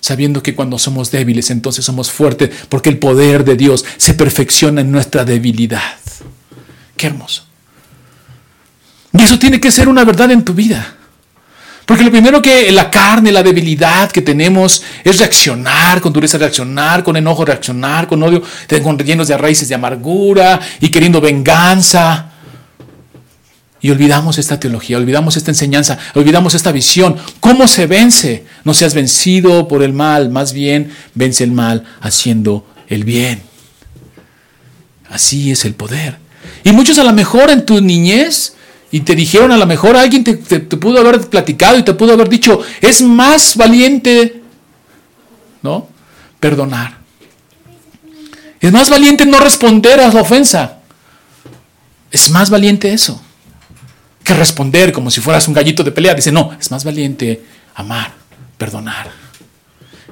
[0.00, 4.82] Sabiendo que cuando somos débiles, entonces somos fuertes, porque el poder de Dios se perfecciona
[4.82, 5.96] en nuestra debilidad.
[6.98, 7.46] Qué hermoso.
[9.14, 10.97] Y eso tiene que ser una verdad en tu vida.
[11.88, 17.02] Porque lo primero que la carne, la debilidad que tenemos es reaccionar con dureza, reaccionar
[17.02, 18.42] con enojo, reaccionar con odio,
[18.82, 22.32] con llenos de raíces de amargura y queriendo venganza.
[23.80, 27.16] Y olvidamos esta teología, olvidamos esta enseñanza, olvidamos esta visión.
[27.40, 28.44] ¿Cómo se vence?
[28.64, 33.40] No seas vencido por el mal, más bien vence el mal haciendo el bien.
[35.08, 36.18] Así es el poder.
[36.64, 38.57] Y muchos a lo mejor en tu niñez
[38.90, 42.28] y te dijeron, a lo mejor alguien te, pudo haber platicado y te pudo haber
[42.28, 44.42] dicho, es más valiente,
[45.62, 45.88] ¿no?
[46.40, 46.98] Perdonar.
[48.60, 50.78] Es más valiente no responder a la ofensa.
[52.10, 53.22] Es más valiente eso
[54.24, 56.14] que responder como si fueras un gallito de pelea.
[56.14, 58.12] Dice, no, es más valiente amar,
[58.56, 59.10] perdonar.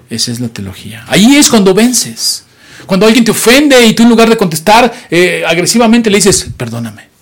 [0.09, 1.05] Esa es la teología.
[1.09, 2.45] Ahí es cuando vences.
[2.87, 7.16] Cuando alguien te ofende y tú en lugar de contestar eh, agresivamente le dices, perdóname.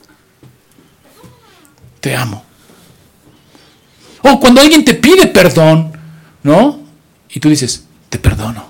[2.04, 2.44] Te amo.
[4.20, 5.90] O cuando alguien te pide perdón,
[6.42, 6.80] ¿no?
[7.30, 8.62] Y tú dices, te perdono.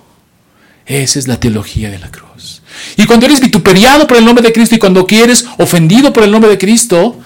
[0.87, 2.63] Esa es la teología de la cruz.
[2.97, 6.31] Y cuando eres vituperiado por el nombre de Cristo y cuando quieres ofendido por el
[6.31, 7.21] nombre de Cristo,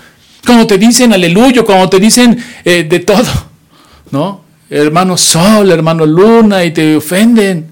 [0.46, 3.28] cuando te dicen aleluya, cuando te dicen eh, de todo,
[4.10, 4.44] ¿no?
[4.70, 7.66] Hermano sol, hermano luna, y te ofenden.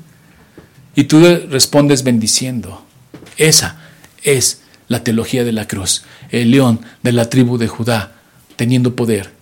[0.95, 2.85] Y tú respondes bendiciendo.
[3.39, 3.81] Esa
[4.23, 6.05] es la teología de la cruz.
[6.29, 8.13] El león de la tribu de Judá
[8.57, 9.33] teniendo poder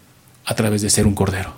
[0.45, 1.55] a través de ser un cordero.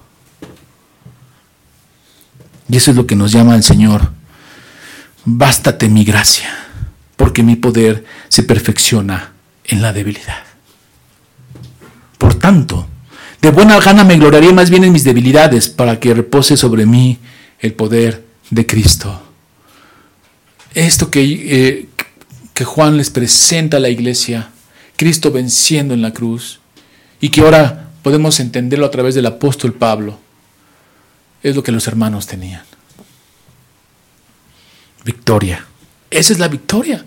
[2.68, 4.10] Y eso es lo que nos llama el Señor.
[5.24, 6.48] Bástate mi gracia,
[7.16, 9.32] porque mi poder se perfecciona
[9.64, 10.44] en la debilidad.
[12.18, 12.86] Por tanto,
[13.42, 17.18] de buena gana me gloriaré más bien en mis debilidades, para que repose sobre mí
[17.60, 19.22] el poder de Cristo
[20.76, 21.88] esto que, eh,
[22.52, 24.50] que Juan les presenta a la iglesia,
[24.96, 26.60] Cristo venciendo en la cruz,
[27.20, 30.18] y que ahora podemos entenderlo a través del apóstol Pablo,
[31.42, 32.62] es lo que los hermanos tenían.
[35.04, 35.64] Victoria.
[36.10, 37.04] Esa es la victoria.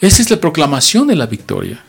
[0.00, 1.82] Esa es la proclamación de la victoria.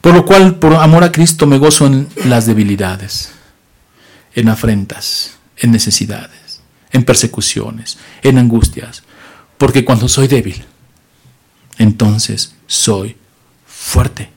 [0.00, 3.32] Por lo cual, por amor a Cristo, me gozo en las debilidades,
[4.34, 6.44] en afrentas, en necesidades
[6.94, 9.02] en persecuciones, en angustias,
[9.58, 10.64] porque cuando soy débil,
[11.76, 13.16] entonces soy
[13.66, 14.30] fuerte.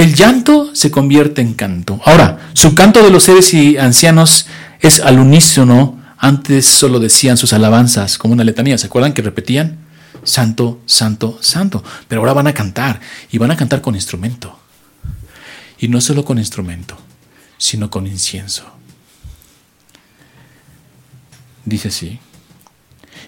[0.00, 2.00] El llanto se convierte en canto.
[2.06, 4.46] Ahora, su canto de los seres y ancianos
[4.80, 6.00] es al unísono.
[6.16, 8.78] Antes solo decían sus alabanzas como una letanía.
[8.78, 9.76] ¿Se acuerdan que repetían?
[10.24, 11.84] Santo, santo, santo.
[12.08, 12.98] Pero ahora van a cantar
[13.30, 14.58] y van a cantar con instrumento.
[15.78, 16.96] Y no solo con instrumento,
[17.58, 18.64] sino con incienso.
[21.66, 22.18] Dice así.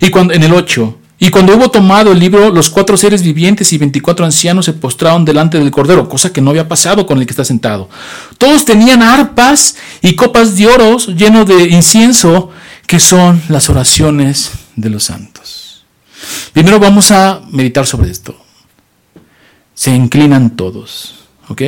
[0.01, 3.73] Y cuando, en el 8, y cuando hubo tomado el libro, los cuatro seres vivientes
[3.73, 7.27] y 24 ancianos se postraron delante del Cordero, cosa que no había pasado con el
[7.27, 7.89] que está sentado.
[8.39, 12.51] Todos tenían arpas y copas de oro llenos de incienso,
[12.89, 15.85] que son las oraciones de los santos.
[16.53, 18.35] Primero vamos a meditar sobre esto.
[19.75, 21.63] Se inclinan todos, ¿ok?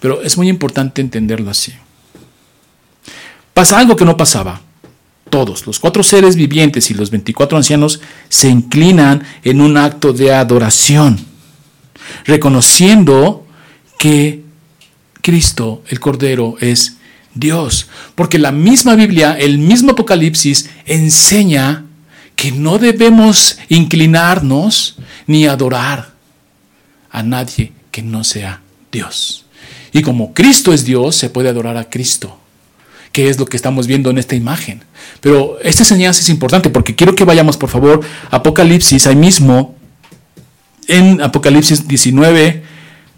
[0.00, 1.74] Pero es muy importante entenderlo así.
[3.52, 4.62] Pasa algo que no pasaba
[5.30, 10.32] todos, los cuatro seres vivientes y los 24 ancianos, se inclinan en un acto de
[10.32, 11.18] adoración,
[12.24, 13.46] reconociendo
[13.98, 14.42] que
[15.22, 16.96] Cristo, el Cordero, es
[17.34, 17.88] Dios.
[18.14, 21.84] Porque la misma Biblia, el mismo Apocalipsis, enseña
[22.36, 26.14] que no debemos inclinarnos ni adorar
[27.10, 28.60] a nadie que no sea
[28.92, 29.46] Dios.
[29.92, 32.38] Y como Cristo es Dios, se puede adorar a Cristo
[33.16, 34.84] que es lo que estamos viendo en esta imagen.
[35.22, 39.74] Pero esta enseñanza es importante porque quiero que vayamos, por favor, a Apocalipsis, ahí mismo,
[40.86, 42.62] en Apocalipsis 19,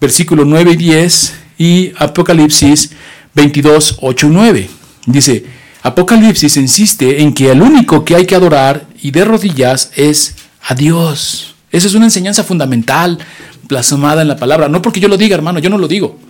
[0.01, 2.93] versículo 9 y 10, y Apocalipsis
[3.35, 4.71] 22, 8 y 9.
[5.07, 5.47] Dice,
[5.83, 10.77] Apocalipsis insiste en que el único que hay que adorar y de rodillas es a
[10.77, 11.57] Dios.
[11.73, 13.19] Esa es una enseñanza fundamental
[13.67, 14.69] plasmada en la palabra.
[14.69, 16.21] No porque yo lo diga, hermano, yo no lo digo.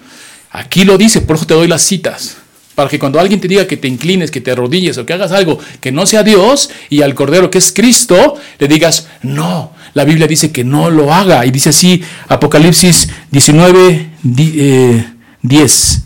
[0.53, 2.39] Aquí lo dice, por eso te doy las citas
[2.79, 5.33] para que cuando alguien te diga que te inclines, que te arrodilles o que hagas
[5.33, 10.05] algo que no sea Dios y al Cordero que es Cristo, le digas, no, la
[10.05, 11.45] Biblia dice que no lo haga.
[11.45, 15.97] Y dice así, Apocalipsis 19, 10.
[15.99, 16.01] Eh,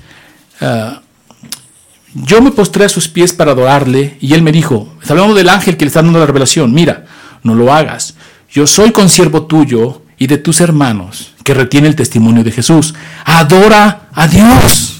[0.62, 1.02] ah,
[2.14, 5.50] yo me postré a sus pies para adorarle y él me dijo, está hablando del
[5.50, 7.04] ángel que le está dando la revelación, mira,
[7.42, 8.14] no lo hagas.
[8.50, 12.94] Yo soy consiervo tuyo y de tus hermanos que retiene el testimonio de Jesús.
[13.26, 14.91] Adora a Dios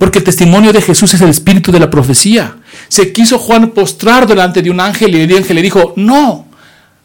[0.00, 2.56] porque el testimonio de Jesús es el espíritu de la profecía.
[2.88, 6.48] Se quiso Juan postrar delante de un ángel y el ángel le dijo, no,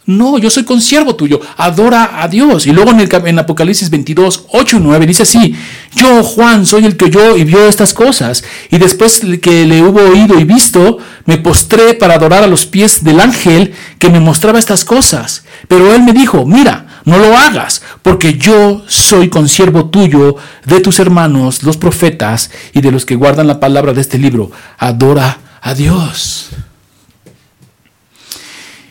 [0.06, 2.66] no, yo soy consiervo tuyo, adora a Dios.
[2.68, 5.54] Y luego en, el, Apocalipsis 22, 8 y 9 dice así,
[5.94, 8.46] yo Juan soy el que oyó y vio estas cosas.
[8.72, 13.04] Y después que le hubo oído y visto, me postré para adorar a los pies
[13.04, 15.44] del ángel que me mostraba estas cosas.
[15.68, 21.00] Pero él me dijo, mira, no lo hagas, porque yo soy consiervo tuyo, de tus
[21.00, 24.52] hermanos, los profetas, y de los que guardan la palabra de este libro.
[24.80, 26.50] Adora a Dios.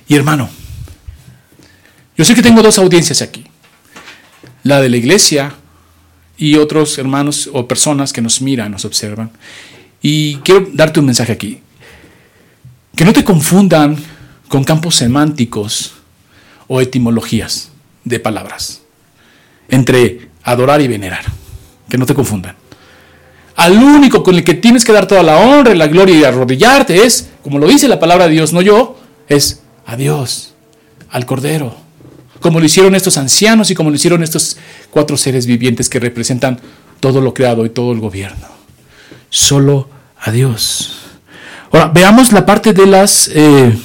[0.06, 0.48] Y hermano,
[2.16, 3.44] Yo sé que tengo dos audiencias aquí.
[4.62, 5.56] La de la iglesia
[6.38, 9.32] y otros hermanos o personas que nos miran, nos observan.
[10.00, 11.60] Y quiero darte un mensaje aquí.
[12.94, 13.96] Que no te confundan
[14.46, 15.94] con campos semánticos
[16.68, 17.72] o etimologías
[18.04, 18.82] de palabras
[19.68, 21.24] entre adorar y venerar.
[21.88, 22.56] Que no te confundan.
[23.56, 26.24] Al único con el que tienes que dar toda la honra y la gloria y
[26.24, 30.54] arrodillarte es, como lo dice la palabra de Dios, no yo, es a Dios,
[31.10, 31.76] al Cordero.
[32.40, 34.56] Como lo hicieron estos ancianos y como lo hicieron estos
[34.90, 36.60] cuatro seres vivientes que representan
[37.00, 38.48] todo lo creado y todo el gobierno.
[39.30, 39.88] Solo
[40.18, 40.98] a Dios.
[41.70, 43.76] Ahora, veamos la parte de las, eh,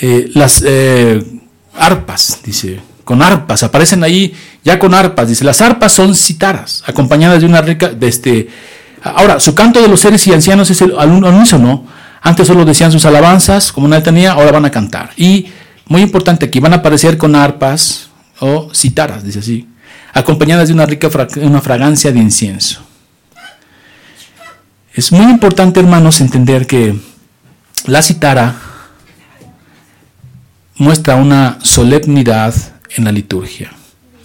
[0.00, 1.39] eh, las eh,
[1.74, 7.40] arpas, dice, con arpas, aparecen ahí ya con arpas, dice, las arpas son citaras, acompañadas
[7.40, 8.48] de una rica, de este,
[9.02, 11.86] ahora, su canto de los seres y ancianos es el al unísono,
[12.22, 15.46] antes solo decían sus alabanzas, como una tenía, ahora van a cantar, y
[15.86, 19.68] muy importante aquí, van a aparecer con arpas o citaras, dice así,
[20.12, 22.80] acompañadas de una rica una fragancia de incienso.
[24.92, 26.98] Es muy importante, hermanos, entender que
[27.86, 28.56] la citara
[30.80, 32.54] muestra una solemnidad
[32.96, 33.70] en la liturgia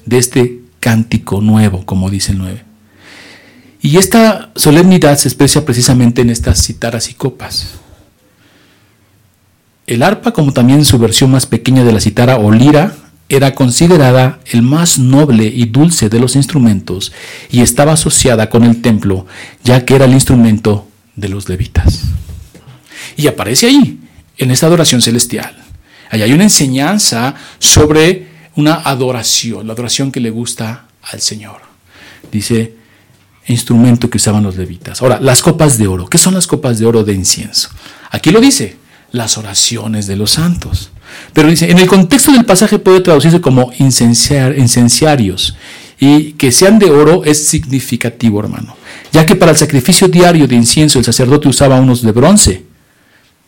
[0.05, 2.63] de este cántico nuevo, como dice el 9.
[3.81, 7.73] Y esta solemnidad se expresa precisamente en estas citaras y copas.
[9.85, 12.95] El arpa, como también su versión más pequeña de la citara o lira,
[13.27, 17.11] era considerada el más noble y dulce de los instrumentos
[17.51, 19.27] y estaba asociada con el templo,
[19.65, 20.87] ya que era el instrumento
[21.17, 22.03] de los levitas.
[23.17, 23.99] Y aparece ahí,
[24.37, 25.64] en esta adoración celestial.
[26.23, 31.61] Hay una enseñanza sobre una adoración, la adoración que le gusta al Señor.
[32.31, 32.75] Dice,
[33.47, 35.01] instrumento que usaban los levitas.
[35.01, 36.07] Ahora, las copas de oro.
[36.07, 37.69] ¿Qué son las copas de oro de incienso?
[38.11, 38.77] Aquí lo dice,
[39.11, 40.91] las oraciones de los santos.
[41.33, 45.55] Pero dice, en el contexto del pasaje puede traducirse como incenciarios.
[45.99, 48.75] Y que sean de oro es significativo, hermano.
[49.11, 52.63] Ya que para el sacrificio diario de incienso el sacerdote usaba unos de bronce.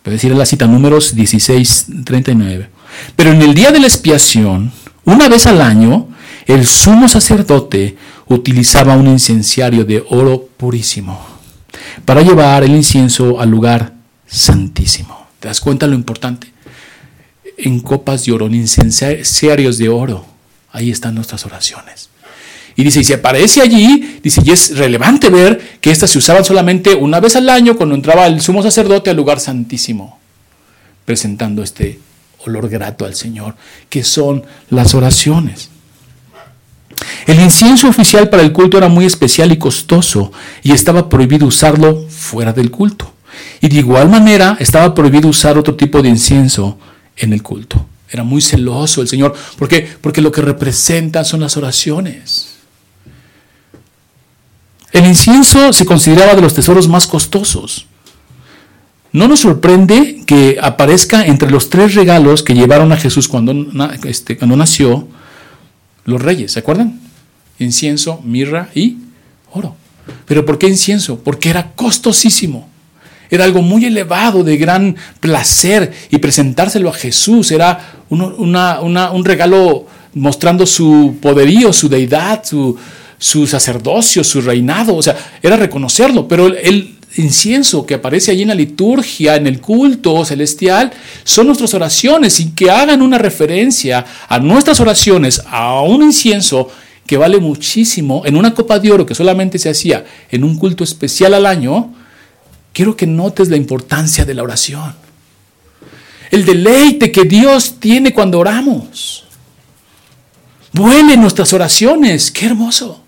[0.03, 2.69] Puede decir la cita números 16, 39.
[3.15, 4.71] Pero en el día de la expiación,
[5.05, 6.07] una vez al año,
[6.45, 11.25] el sumo sacerdote utilizaba un incenciario de oro purísimo
[12.05, 13.93] para llevar el incienso al lugar
[14.25, 15.27] santísimo.
[15.39, 16.51] ¿Te das cuenta lo importante?
[17.57, 20.25] En copas de oro, en incenciarios de oro,
[20.71, 22.09] ahí están nuestras oraciones.
[22.77, 26.45] Y dice, y si aparece allí, dice, y es relevante ver que estas se usaban
[26.45, 30.19] solamente una vez al año cuando entraba el sumo sacerdote al lugar santísimo,
[31.03, 31.99] presentando este
[32.45, 33.55] olor grato al Señor,
[33.89, 35.71] que son las oraciones.
[37.25, 42.05] El incienso oficial para el culto era muy especial y costoso y estaba prohibido usarlo
[42.07, 43.11] fuera del culto.
[43.59, 46.77] Y de igual manera estaba prohibido usar otro tipo de incienso
[47.15, 47.87] en el culto.
[48.07, 49.35] Era muy celoso el Señor.
[49.57, 49.87] ¿Por qué?
[49.99, 52.56] Porque lo que representa son las oraciones.
[54.91, 57.85] El incienso se consideraba de los tesoros más costosos.
[59.11, 63.53] No nos sorprende que aparezca entre los tres regalos que llevaron a Jesús cuando,
[64.03, 65.07] este, cuando nació
[66.05, 66.99] los reyes, ¿se acuerdan?
[67.59, 68.97] Incienso, mirra y
[69.51, 69.75] oro.
[70.25, 71.19] ¿Pero por qué incienso?
[71.19, 72.69] Porque era costosísimo.
[73.29, 80.65] Era algo muy elevado, de gran placer, y presentárselo a Jesús era un regalo mostrando
[80.65, 82.77] su poderío, su deidad, su,
[83.17, 84.95] su sacerdocio, su reinado.
[84.95, 89.59] O sea, era reconocerlo, pero él incienso que aparece allí en la liturgia, en el
[89.59, 90.91] culto celestial,
[91.23, 96.69] son nuestras oraciones y que hagan una referencia a nuestras oraciones, a un incienso
[97.05, 100.83] que vale muchísimo, en una copa de oro que solamente se hacía en un culto
[100.83, 101.93] especial al año,
[102.73, 104.93] quiero que notes la importancia de la oración.
[106.29, 109.23] El deleite que Dios tiene cuando oramos.
[110.73, 113.06] Vuele nuestras oraciones, qué hermoso.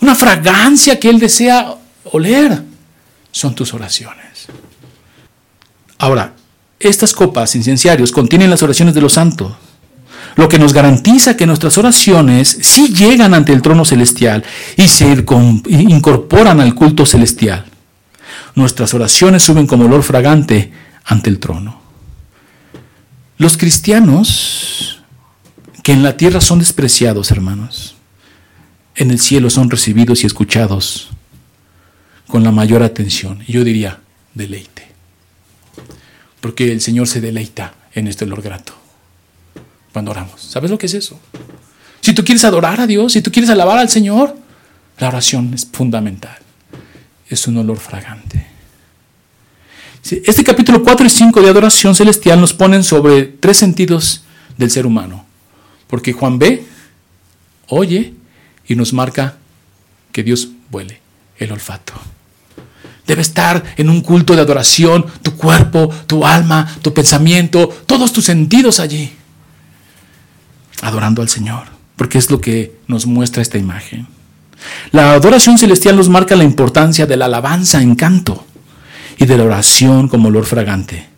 [0.00, 1.74] Una fragancia que Él desea
[2.04, 2.62] oler
[3.30, 4.46] son tus oraciones.
[5.98, 6.34] Ahora,
[6.78, 9.52] estas copas incenciarios contienen las oraciones de los santos,
[10.36, 14.44] lo que nos garantiza que nuestras oraciones sí llegan ante el trono celestial
[14.76, 15.24] y se
[15.68, 17.64] incorporan al culto celestial.
[18.54, 20.72] Nuestras oraciones suben como olor fragante
[21.04, 21.80] ante el trono.
[23.38, 25.02] Los cristianos
[25.82, 27.97] que en la tierra son despreciados, hermanos,
[28.98, 31.08] en el cielo son recibidos y escuchados
[32.26, 33.44] con la mayor atención.
[33.46, 34.00] Yo diría,
[34.34, 34.88] deleite.
[36.40, 38.74] Porque el Señor se deleita en este olor grato
[39.92, 40.42] cuando oramos.
[40.42, 41.18] ¿Sabes lo que es eso?
[42.00, 44.36] Si tú quieres adorar a Dios, si tú quieres alabar al Señor,
[44.98, 46.36] la oración es fundamental.
[47.28, 48.46] Es un olor fragante.
[50.10, 54.24] Este capítulo 4 y 5 de adoración celestial nos ponen sobre tres sentidos
[54.56, 55.24] del ser humano.
[55.86, 56.64] Porque Juan ve,
[57.68, 58.17] oye
[58.68, 59.36] y nos marca
[60.12, 61.00] que Dios huele
[61.38, 61.94] el olfato.
[63.06, 68.24] Debe estar en un culto de adoración tu cuerpo, tu alma, tu pensamiento, todos tus
[68.24, 69.10] sentidos allí.
[70.82, 71.64] Adorando al Señor,
[71.96, 74.06] porque es lo que nos muestra esta imagen.
[74.92, 78.44] La adoración celestial nos marca la importancia de la alabanza en canto
[79.16, 81.08] y de la oración como olor fragante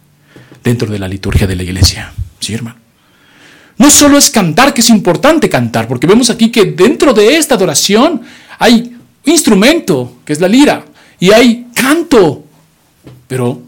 [0.63, 2.13] dentro de la liturgia de la iglesia.
[2.39, 2.80] Sí, hermano.
[3.81, 7.55] No solo es cantar, que es importante cantar, porque vemos aquí que dentro de esta
[7.55, 8.21] adoración
[8.59, 10.85] hay instrumento, que es la lira,
[11.19, 12.45] y hay canto,
[13.27, 13.63] pero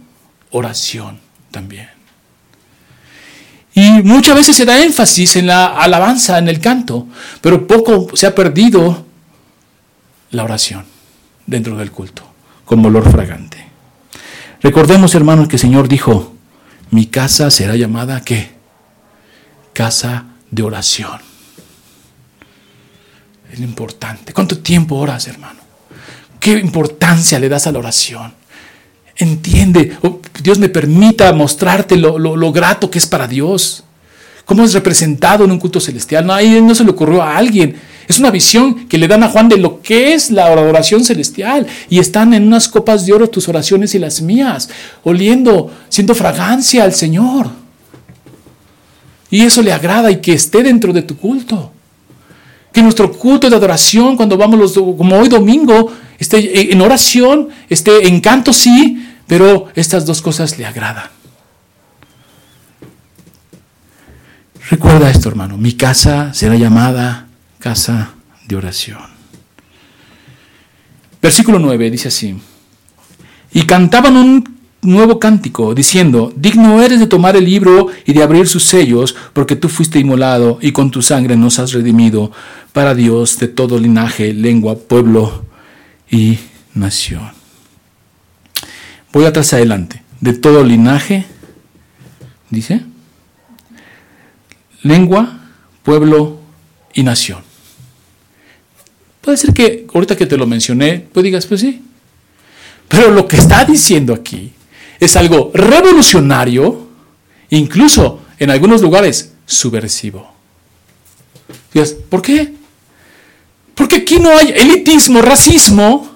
[0.51, 1.19] oración
[1.51, 1.89] también.
[3.75, 7.07] Y muchas veces se da énfasis en la alabanza, en el canto,
[7.41, 9.07] pero poco se ha perdido
[10.31, 10.85] la oración
[11.47, 12.23] dentro del culto,
[12.67, 13.65] como olor fragante.
[14.61, 16.35] Recordemos, hermanos, que el Señor dijo,
[16.91, 18.61] mi casa será llamada ¿qué?
[19.73, 21.21] Casa de oración.
[23.53, 24.33] Es lo importante.
[24.33, 25.61] ¿Cuánto tiempo oras, hermano?
[26.41, 28.33] ¿Qué importancia le das a la oración?
[29.17, 33.85] Entiende, oh, Dios me permita mostrarte lo, grato que es para Dios.
[34.45, 36.27] ¿Cómo es representado en un culto celestial?
[36.27, 37.77] No, ahí no se le ocurrió a alguien.
[38.09, 41.67] Es una visión que le dan a Juan de lo que es la oración celestial.
[41.89, 44.69] Y están en unas copas de oro tus oraciones y las mías,
[45.05, 47.62] oliendo, siendo fragancia al Señor.
[49.33, 51.73] Y eso le agrada y que esté dentro de tu culto.
[52.71, 58.07] Que nuestro culto de adoración, cuando vamos los, como hoy domingo, esté en oración, esté
[58.07, 61.07] en canto sí, pero estas dos cosas le agradan.
[64.69, 65.57] Recuerda esto, hermano.
[65.57, 67.27] Mi casa será llamada
[67.59, 68.11] casa
[68.47, 69.01] de oración.
[71.23, 72.37] Versículo 9 dice así.
[73.55, 74.52] Y cantaban un
[74.83, 79.55] nuevo cántico, diciendo, digno eres de tomar el libro y de abrir sus sellos, porque
[79.57, 82.33] tú fuiste inmolado y con tu sangre nos has redimido
[82.73, 85.47] para Dios de todo linaje, lengua, pueblo
[86.11, 86.39] y
[86.75, 87.31] nación.
[89.13, 90.03] Voy atrás adelante.
[90.21, 91.27] De todo linaje,
[92.51, 92.83] dice,
[94.83, 95.41] lengua,
[95.83, 96.41] pueblo
[96.95, 97.41] y nación.
[99.21, 101.83] Puede ser que ahorita que te lo mencioné, pues digas, pues sí.
[102.89, 104.53] Pero lo que está diciendo aquí
[105.05, 106.87] es algo revolucionario,
[107.51, 110.33] incluso en algunos lugares subversivo.
[112.09, 112.55] ¿por qué?
[113.75, 116.09] Porque aquí no hay elitismo, racismo,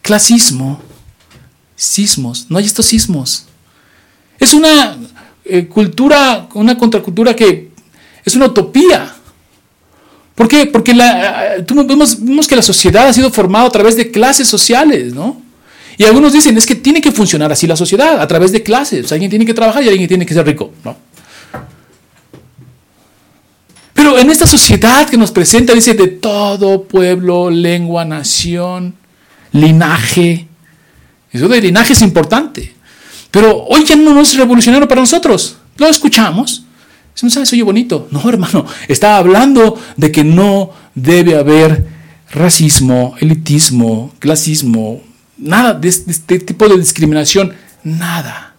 [0.00, 0.82] clasismo,
[1.76, 2.46] sismos.
[2.48, 3.46] No hay estos sismos.
[4.40, 4.96] Es una
[5.44, 7.70] eh, cultura, una contracultura que
[8.24, 9.14] es una utopía.
[10.34, 10.66] ¿Por qué?
[10.66, 15.14] Porque la, eh, vemos, que la sociedad ha sido formada a través de clases sociales,
[15.14, 15.51] ¿no?
[15.98, 19.12] Y algunos dicen, es que tiene que funcionar así la sociedad, a través de clases.
[19.12, 20.96] alguien tiene que trabajar y alguien tiene que ser rico, ¿no?
[23.92, 28.94] Pero en esta sociedad que nos presenta, dice, de todo pueblo, lengua, nación,
[29.52, 30.48] linaje.
[31.30, 32.74] Eso de linaje es importante.
[33.30, 35.56] Pero hoy ya no es revolucionario para nosotros.
[35.76, 36.64] Lo escuchamos.
[37.22, 38.08] no sabe, oye bonito.
[38.10, 38.66] No, hermano.
[38.88, 41.86] Está hablando de que no debe haber
[42.32, 45.00] racismo, elitismo, clasismo,
[45.42, 47.54] nada de este tipo de discriminación.
[47.84, 48.54] Nada.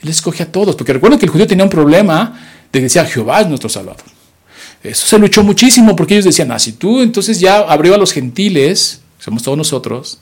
[0.00, 0.74] Él escoge a todos.
[0.76, 2.38] Porque recuerden que el judío tenía un problema
[2.72, 4.04] de que decía Jehová es nuestro Salvador.
[4.82, 8.12] Eso se luchó muchísimo porque ellos decían, ah, si tú entonces ya abrió a los
[8.12, 10.20] gentiles, somos todos nosotros,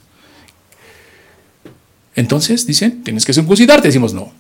[2.17, 3.89] entonces dicen, tienes que circuncidarte.
[3.89, 4.33] Decimos, no.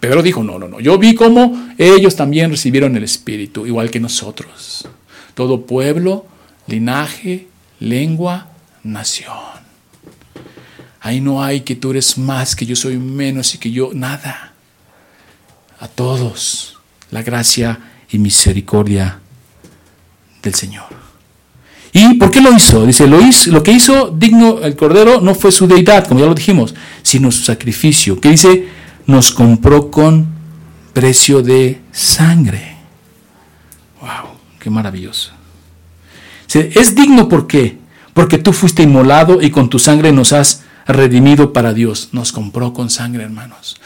[0.00, 0.80] Pedro dijo, no, no, no.
[0.80, 4.86] Yo vi cómo ellos también recibieron el Espíritu, igual que nosotros.
[5.34, 6.26] Todo pueblo,
[6.66, 7.48] linaje,
[7.80, 8.48] lengua,
[8.84, 9.57] nación.
[11.00, 14.52] Ahí no hay que tú eres más, que yo soy menos y que yo nada.
[15.80, 16.78] A todos
[17.10, 17.78] la gracia
[18.10, 19.20] y misericordia
[20.42, 20.86] del Señor.
[21.92, 22.84] ¿Y por qué lo hizo?
[22.84, 26.26] Dice, lo, hizo, lo que hizo digno el Cordero no fue su deidad, como ya
[26.26, 28.68] lo dijimos, sino su sacrificio, que dice,
[29.06, 30.26] nos compró con
[30.92, 32.76] precio de sangre.
[34.00, 34.34] ¡Wow!
[34.58, 35.32] ¡Qué maravilloso!
[36.52, 37.78] Es digno ¿por qué?
[38.14, 42.08] Porque tú fuiste inmolado y con tu sangre nos has redimido para Dios.
[42.12, 43.76] Nos compró con sangre, hermanos.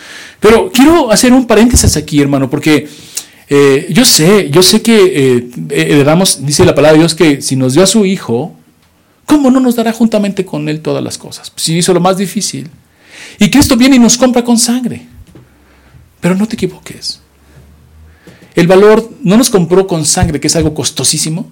[0.40, 2.88] Pero quiero hacer un paréntesis aquí, hermano, porque
[3.48, 4.96] eh, yo sé, yo sé que
[5.36, 8.55] eh, heredamos, dice la palabra de Dios, que si nos dio a su Hijo,
[9.26, 11.53] ¿cómo no nos dará juntamente con Él todas las cosas?
[11.57, 12.70] Si hizo lo más difícil.
[13.38, 15.07] Y Cristo viene y nos compra con sangre.
[16.20, 17.20] Pero no te equivoques.
[18.55, 21.50] El valor no nos compró con sangre, que es algo costosísimo,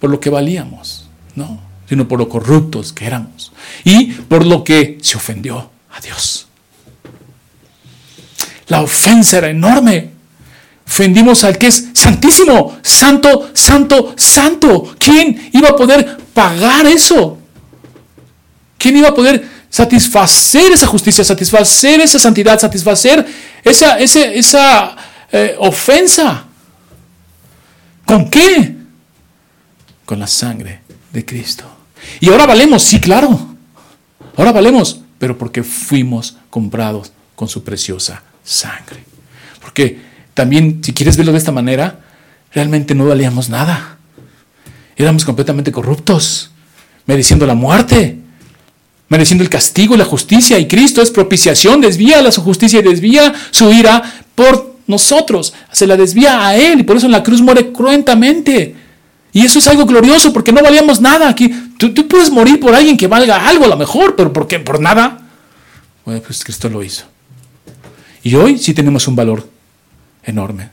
[0.00, 3.52] por lo que valíamos, no, sino por lo corruptos que éramos
[3.84, 6.46] y por lo que se ofendió a Dios.
[8.68, 10.10] La ofensa era enorme.
[10.86, 14.94] Ofendimos al que es santísimo, santo, santo, santo.
[14.98, 17.38] ¿Quién iba a poder pagar eso?
[18.78, 23.26] ¿Quién iba a poder satisfacer esa justicia, satisfacer esa santidad, satisfacer
[23.62, 24.96] esa, esa
[25.32, 26.44] eh, ofensa?
[28.04, 28.76] ¿Con qué?
[30.04, 30.80] Con la sangre
[31.12, 31.73] de Cristo.
[32.20, 33.54] Y ahora valemos, sí, claro.
[34.36, 39.04] Ahora valemos, pero porque fuimos comprados con su preciosa sangre.
[39.60, 39.98] Porque
[40.34, 42.00] también, si quieres verlo de esta manera,
[42.52, 43.98] realmente no valíamos nada.
[44.96, 46.50] Éramos completamente corruptos,
[47.06, 48.18] mereciendo la muerte,
[49.08, 50.58] mereciendo el castigo y la justicia.
[50.58, 54.02] Y Cristo es propiciación, desvía la su justicia y desvía su ira
[54.34, 55.54] por nosotros.
[55.72, 58.83] Se la desvía a Él y por eso en la cruz muere cruentamente.
[59.34, 61.28] Y eso es algo glorioso porque no valíamos nada.
[61.28, 64.60] Aquí, tú, puedes morir por alguien que valga algo a lo mejor, pero ¿por qué?
[64.60, 65.26] ¿Por nada?
[66.04, 67.04] Bueno, pues Cristo lo hizo.
[68.22, 69.50] Y hoy sí tenemos un valor
[70.22, 70.70] enorme.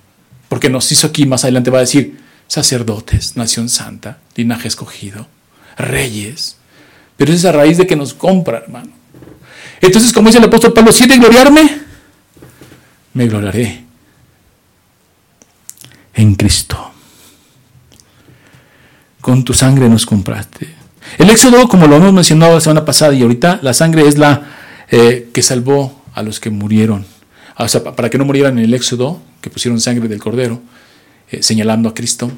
[0.47, 5.27] Porque nos hizo aquí, más adelante va a decir, sacerdotes, nación santa, linaje escogido,
[5.75, 6.57] reyes.
[7.17, 8.91] Pero es a raíz de que nos compra, hermano.
[9.81, 11.81] Entonces, como dice el apóstol Pablo, si de gloriarme,
[13.15, 13.85] me gloriaré
[16.13, 16.90] en Cristo.
[19.21, 20.67] Con tu sangre nos compraste.
[21.17, 24.47] El éxodo, como lo hemos mencionado la semana pasada y ahorita, la sangre es la
[24.89, 27.05] eh, que salvó a los que murieron.
[27.57, 30.61] O sea, para que no murieran en el éxodo, que pusieron sangre del cordero,
[31.29, 32.31] eh, señalando a Cristo,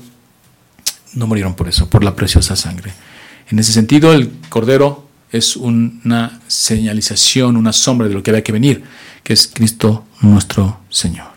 [1.13, 2.93] no murieron por eso, por la preciosa sangre.
[3.49, 8.51] En ese sentido, el cordero es una señalización, una sombra de lo que había que
[8.51, 8.83] venir,
[9.23, 11.32] que es Cristo nuestro Señor.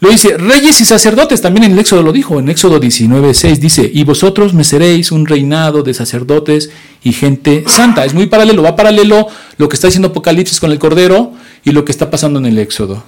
[0.00, 3.60] Lo dice, reyes y sacerdotes, también en el Éxodo lo dijo, en Éxodo 19, 6
[3.60, 6.70] dice, y vosotros me seréis un reinado de sacerdotes
[7.02, 8.04] y gente santa.
[8.04, 9.26] Es muy paralelo, va paralelo
[9.56, 11.32] lo que está diciendo Apocalipsis con el Cordero
[11.64, 13.02] y lo que está pasando en el Éxodo.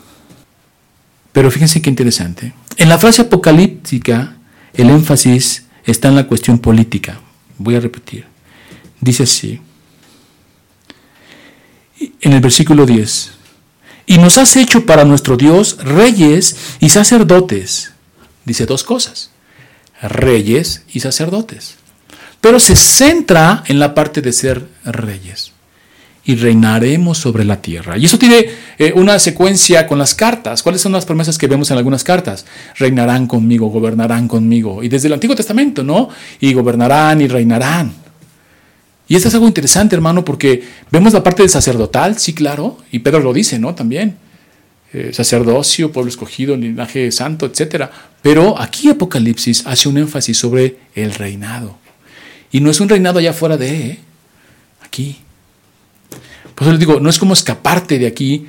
[1.32, 2.54] Pero fíjense qué interesante.
[2.76, 4.36] En la frase apocalíptica,
[4.74, 7.20] el énfasis está en la cuestión política.
[7.58, 8.26] Voy a repetir.
[9.00, 9.60] Dice así,
[12.20, 13.30] en el versículo 10,
[14.10, 17.92] y nos has hecho para nuestro Dios reyes y sacerdotes.
[18.44, 19.30] Dice dos cosas,
[20.02, 21.76] reyes y sacerdotes.
[22.40, 25.52] Pero se centra en la parte de ser reyes.
[26.24, 27.98] Y reinaremos sobre la tierra.
[27.98, 28.46] Y eso tiene
[28.78, 30.64] eh, una secuencia con las cartas.
[30.64, 32.46] ¿Cuáles son las promesas que vemos en algunas cartas?
[32.80, 34.82] Reinarán conmigo, gobernarán conmigo.
[34.82, 36.08] Y desde el Antiguo Testamento, ¿no?
[36.40, 37.92] Y gobernarán y reinarán.
[39.10, 43.00] Y esto es algo interesante, hermano, porque vemos la parte del sacerdotal, sí, claro, y
[43.00, 43.74] Pedro lo dice, ¿no?
[43.74, 44.16] También.
[44.92, 47.86] Eh, sacerdocio, pueblo escogido, linaje santo, etc.
[48.22, 51.76] Pero aquí Apocalipsis hace un énfasis sobre el reinado.
[52.52, 53.98] Y no es un reinado allá fuera de, ¿eh?
[54.84, 55.16] aquí.
[56.54, 58.46] Por eso les digo, no es como escaparte de aquí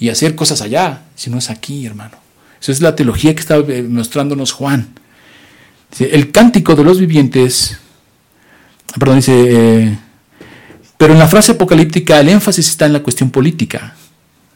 [0.00, 2.18] y hacer cosas allá, sino es aquí, hermano.
[2.60, 4.88] Esa es la teología que está eh, mostrándonos Juan.
[6.00, 7.78] El cántico de los vivientes
[8.98, 9.98] perdón, dice, eh,
[10.96, 13.94] pero en la frase apocalíptica el énfasis está en la cuestión política.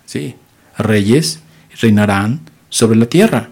[0.04, 0.34] ¿sí?
[0.76, 1.40] Reyes
[1.80, 3.50] reinarán sobre la tierra.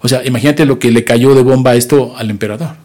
[0.00, 2.76] O sea, imagínate lo que le cayó de bomba esto al emperador.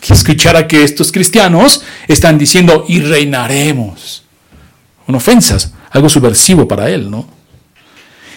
[0.00, 4.24] Que escuchara que estos cristianos están diciendo y reinaremos.
[5.06, 7.28] Una ofensas, algo subversivo para él, ¿no?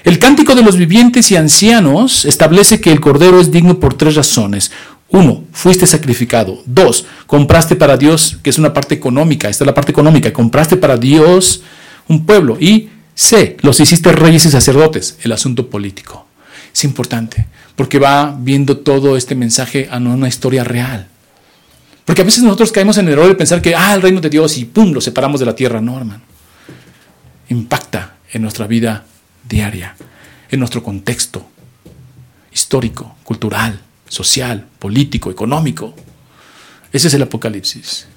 [0.04, 4.16] El cántico de los vivientes y ancianos establece que el Cordero es digno por tres
[4.16, 4.72] razones.
[5.12, 6.62] Uno, fuiste sacrificado.
[6.66, 10.78] Dos, compraste para Dios, que es una parte económica, esta es la parte económica, compraste
[10.78, 11.64] para Dios
[12.08, 12.58] un pueblo.
[12.60, 16.28] Y C, los hiciste reyes y sacerdotes, el asunto político.
[16.72, 21.08] Es importante, porque va viendo todo este mensaje a una historia real.
[22.06, 24.30] Porque a veces nosotros caemos en el error de pensar que, ah, el reino de
[24.30, 25.82] Dios y pum, lo separamos de la tierra.
[25.82, 26.22] No, hermano.
[27.50, 29.06] Impacta en nuestra vida
[29.48, 29.96] diaria,
[30.52, 31.48] en nuestro contexto
[32.52, 35.94] histórico, cultural social, político, económico.
[36.92, 38.08] Ese es el Apocalipsis.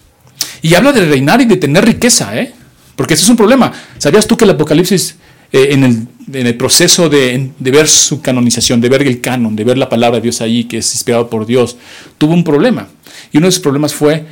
[0.62, 2.52] Y habla de reinar y de tener riqueza, ¿eh?
[2.96, 3.72] Porque ese es un problema.
[3.98, 5.16] ¿Sabías tú que el Apocalipsis,
[5.52, 9.88] eh, en, el, proceso de, ver su canonización, de ver el canon, de ver la
[9.88, 11.76] palabra de Dios ahí, que es inspirado por Dios,
[12.18, 12.88] tuvo un problema?
[13.30, 14.24] Y uno de esos problemas fue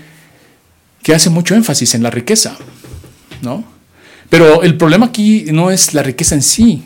[1.02, 2.56] que hace mucho énfasis en la riqueza,
[3.42, 3.64] ¿no?
[4.28, 6.84] Pero el problema aquí no es la riqueza en sí,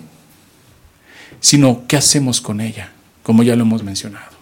[1.40, 4.33] sino qué hacemos con ella, como ya lo hemos mencionado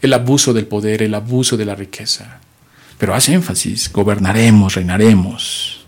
[0.00, 2.40] el abuso del poder, el abuso de la riqueza.
[2.98, 5.86] Pero hace énfasis, gobernaremos, reinaremos.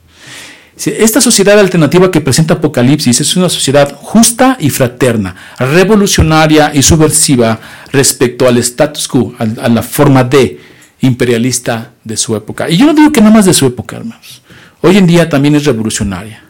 [0.76, 7.60] Esta sociedad alternativa que presenta Apocalipsis es una sociedad justa y fraterna, revolucionaria y subversiva
[7.92, 10.58] respecto al status quo, a, la forma de
[11.00, 12.70] imperialista de su época.
[12.70, 14.40] Y yo no digo que nada más de su época, hermanos.
[14.80, 16.44] Hoy en día también es revolucionaria,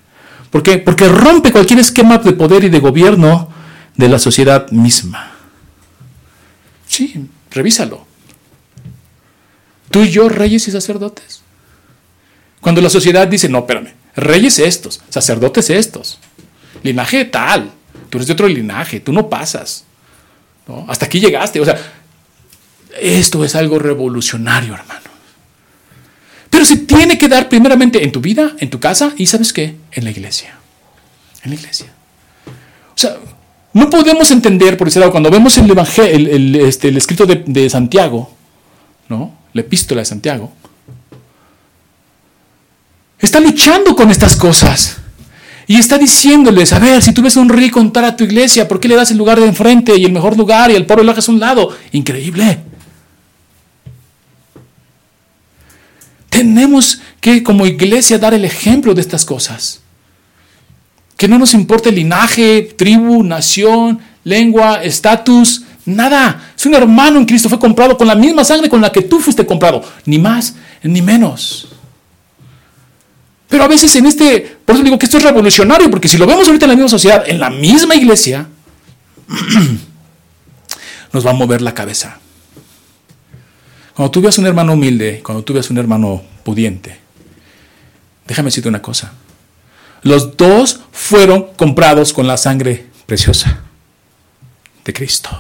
[0.51, 0.79] ¿Por qué?
[0.79, 3.49] Porque rompe cualquier esquema de poder y de gobierno
[3.97, 5.31] de la sociedad misma.
[6.87, 8.07] Sí, revísalo.
[9.91, 11.43] Tú y yo, reyes y sacerdotes.
[12.61, 16.19] Cuando la sociedad dice, no, espérame, reyes estos, sacerdotes estos,
[16.83, 17.73] linaje tal,
[18.09, 19.85] tú eres de otro linaje, tú no pasas.
[20.89, 21.61] Hasta aquí llegaste.
[21.61, 21.77] O sea,
[23.01, 25.11] esto es algo revolucionario, hermano.
[26.49, 29.77] Pero se tiene que dar primeramente en tu vida, en tu casa y sabes qué,
[29.93, 30.57] en la iglesia.
[31.43, 31.93] En la iglesia.
[32.95, 33.17] O sea,
[33.73, 37.45] no podemos entender, por ese lado, cuando vemos el, evangelio, el, este, el escrito de,
[37.47, 38.31] de Santiago,
[39.09, 39.33] ¿no?
[39.53, 40.53] la epístola de Santiago,
[43.19, 44.97] está luchando con estas cosas.
[45.67, 48.67] Y está diciéndoles, a ver, si tú ves a un rico entrar a tu iglesia,
[48.67, 51.05] ¿por qué le das el lugar de enfrente y el mejor lugar y el pobre
[51.05, 51.77] lo haces a un lado?
[51.93, 52.59] Increíble.
[56.29, 59.80] Tenemos que como iglesia dar el ejemplo de estas cosas.
[61.21, 66.51] Que no nos importe linaje, tribu, nación, lengua, estatus, nada.
[66.57, 69.21] Es un hermano en Cristo, fue comprado con la misma sangre con la que tú
[69.21, 71.69] fuiste comprado, ni más ni menos.
[73.51, 76.27] Pero a veces en este, por eso digo que esto es revolucionario, porque si lo
[76.27, 78.49] vemos ahorita en la misma sociedad, en la misma iglesia,
[81.13, 82.19] nos va a mover la cabeza.
[83.95, 86.99] Cuando tú veas un hermano humilde, cuando tú veas un hermano pudiente,
[88.27, 89.13] déjame decirte una cosa.
[90.03, 93.61] Los dos fueron comprados con la sangre preciosa
[94.85, 95.31] de Cristo.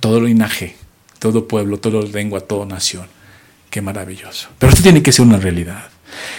[0.00, 0.76] Todo linaje,
[1.18, 3.06] todo pueblo, toda lengua, toda nación.
[3.70, 4.48] Qué maravilloso.
[4.58, 5.88] Pero esto tiene que ser una realidad.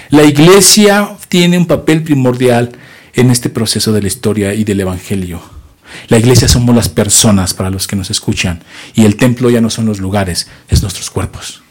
[0.10, 2.72] La iglesia tiene un papel primordial
[3.14, 5.42] en este proceso de la historia y del Evangelio.
[6.08, 9.70] La iglesia somos las personas para los que nos escuchan y el templo ya no
[9.70, 11.65] son los lugares, es nuestros cuerpos.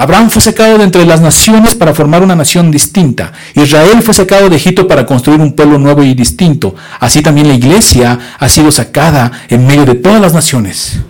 [0.00, 3.34] Abraham fue sacado de entre las naciones para formar una nación distinta.
[3.54, 6.74] Israel fue sacado de Egipto para construir un pueblo nuevo y distinto.
[7.00, 11.00] Así también la iglesia ha sido sacada en medio de todas las naciones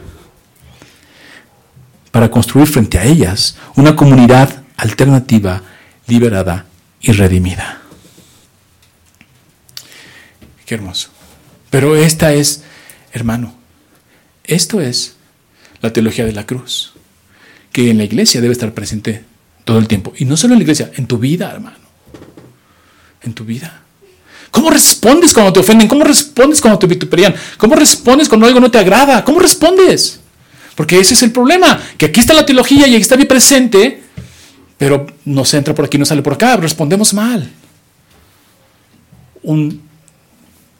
[2.10, 5.62] para construir frente a ellas una comunidad alternativa,
[6.08, 6.66] liberada
[7.00, 7.82] y redimida.
[10.66, 11.10] Qué hermoso.
[11.70, 12.64] Pero esta es,
[13.12, 13.54] hermano,
[14.42, 15.14] esto es
[15.80, 16.94] la teología de la cruz,
[17.72, 19.24] que en la iglesia debe estar presente
[19.64, 20.12] todo el tiempo.
[20.18, 21.76] Y no solo en la iglesia, en tu vida, hermano.
[23.22, 23.82] En tu vida.
[24.50, 25.88] ¿Cómo respondes cuando te ofenden?
[25.88, 27.34] ¿Cómo respondes cuando te vituperían?
[27.56, 29.24] ¿Cómo respondes cuando algo no te agrada?
[29.24, 30.20] ¿Cómo respondes?
[30.74, 34.02] Porque ese es el problema, que aquí está la teología y aquí está bien presente,
[34.78, 37.50] pero no se entra por aquí, no sale por acá, respondemos mal.
[39.42, 39.82] Un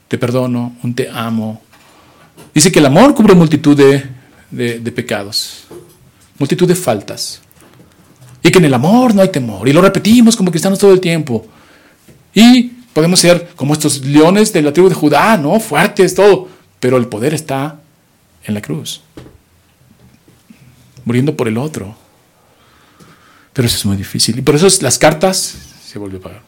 [0.09, 1.63] te perdono, un te amo.
[2.55, 5.67] Dice que el amor cubre multitud de, pecados,
[6.41, 7.41] multitud de faltas.
[8.43, 9.69] Y que en el amor no hay temor.
[9.69, 11.47] Y lo repetimos como cristianos todo el tiempo.
[12.35, 12.63] Y
[12.95, 15.61] podemos ser como estos leones de la tribu de Judá, ¿no?
[15.61, 16.49] Fuertes, todo.
[16.81, 17.79] Pero el poder está
[18.45, 19.03] en la cruz.
[21.05, 21.95] Muriendo por el otro.
[23.53, 24.39] Pero eso es muy difícil.
[24.39, 25.55] Y por eso las cartas
[25.87, 26.43] se volvió a pagar.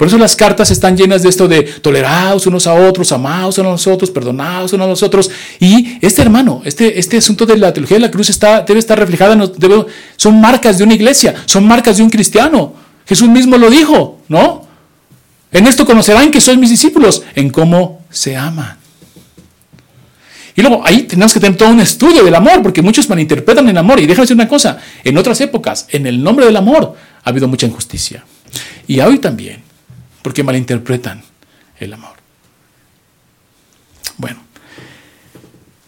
[0.00, 3.86] Por eso las cartas están llenas de esto de tolerados unos a otros, amados unos
[3.86, 5.30] a otros, perdonados unos a los otros.
[5.58, 8.34] Y este hermano, este, este asunto de la teología de la cruz
[8.66, 9.84] debe estar reflejada, debe,
[10.16, 12.72] son marcas de una iglesia, son marcas de un cristiano.
[13.04, 14.66] Jesús mismo lo dijo, ¿no?
[15.52, 18.78] En esto conocerán que sois mis discípulos, en cómo se aman.
[20.56, 23.76] Y luego ahí tenemos que tener todo un estudio del amor, porque muchos malinterpretan el
[23.76, 24.00] amor.
[24.00, 27.48] Y déjame decir una cosa, en otras épocas, en el nombre del amor, ha habido
[27.48, 28.24] mucha injusticia.
[28.86, 29.68] Y hoy también
[30.22, 31.22] porque malinterpretan
[31.78, 32.12] el amor.
[34.18, 34.38] Bueno,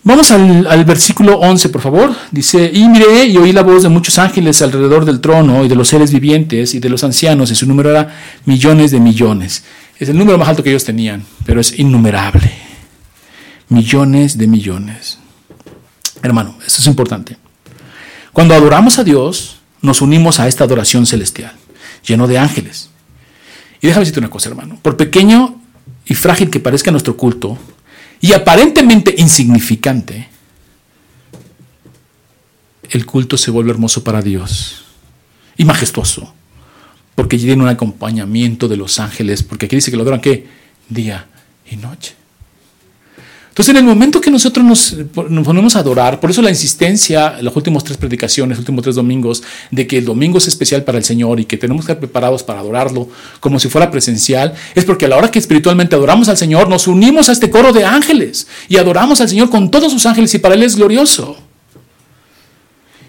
[0.02, 2.14] vamos al, versículo 11, por favor.
[2.30, 5.74] Dice, y miré y oí la voz de muchos ángeles alrededor del trono y de
[5.74, 8.16] los seres vivientes y de los ancianos, y su número era
[8.46, 9.64] millones de millones.
[9.98, 12.50] Es el número más alto que ellos tenían, pero es innumerable.
[13.68, 15.18] Millones de millones.
[16.22, 17.36] Hermano, esto es importante.
[18.32, 21.52] Cuando adoramos a Dios, nos unimos a esta adoración celestial,
[22.06, 22.88] lleno de ángeles.
[23.82, 24.78] Y déjame decirte una cosa, hermano.
[24.80, 25.60] Por pequeño
[26.06, 27.58] y frágil que parezca nuestro culto,
[28.20, 30.28] y aparentemente insignificante,
[32.88, 34.84] el culto se vuelve hermoso para Dios
[35.56, 36.32] y majestuoso,
[37.16, 40.46] porque tiene un acompañamiento de los ángeles, porque aquí dice que lo adoran qué?
[40.88, 41.26] Día
[41.68, 42.14] y noche.
[43.52, 44.96] Entonces, en el momento que nosotros nos,
[45.44, 49.42] ponemos a adorar, por eso la insistencia, las últimas tres predicaciones, los últimos tres domingos,
[49.70, 52.42] de que el domingo es especial para el Señor y que tenemos que estar preparados
[52.42, 56.38] para adorarlo como si fuera presencial, es porque a la hora que espiritualmente adoramos al
[56.38, 60.06] Señor, nos unimos a este coro de ángeles y adoramos al Señor con todos sus
[60.06, 61.36] ángeles y para Él es glorioso.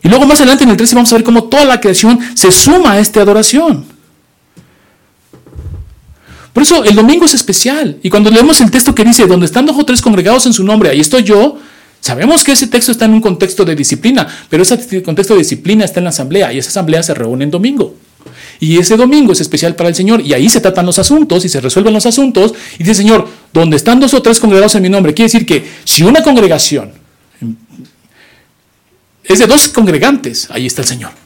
[0.04, 2.52] Y luego más adelante en el 13 vamos a ver cómo toda la creación se
[2.52, 3.93] suma a esta adoración.
[6.54, 7.98] Por eso el domingo es especial.
[8.04, 10.64] Y cuando leemos el texto que dice, donde están dos o tres congregados en su
[10.64, 11.58] nombre, ahí estoy yo,
[12.00, 15.84] sabemos que ese texto está en un contexto de disciplina, pero ese contexto de disciplina
[15.84, 17.96] está en la asamblea y esa asamblea se reúne en domingo.
[18.60, 21.50] Y ese domingo es especial para el Señor y ahí se tratan los asuntos y
[21.50, 22.54] se resuelven los asuntos.
[22.76, 25.66] Y dice Señor, donde están dos o tres congregados en mi nombre, quiere decir que
[25.84, 26.94] si una congregación
[29.24, 31.23] es de dos congregantes, ahí está el Señor.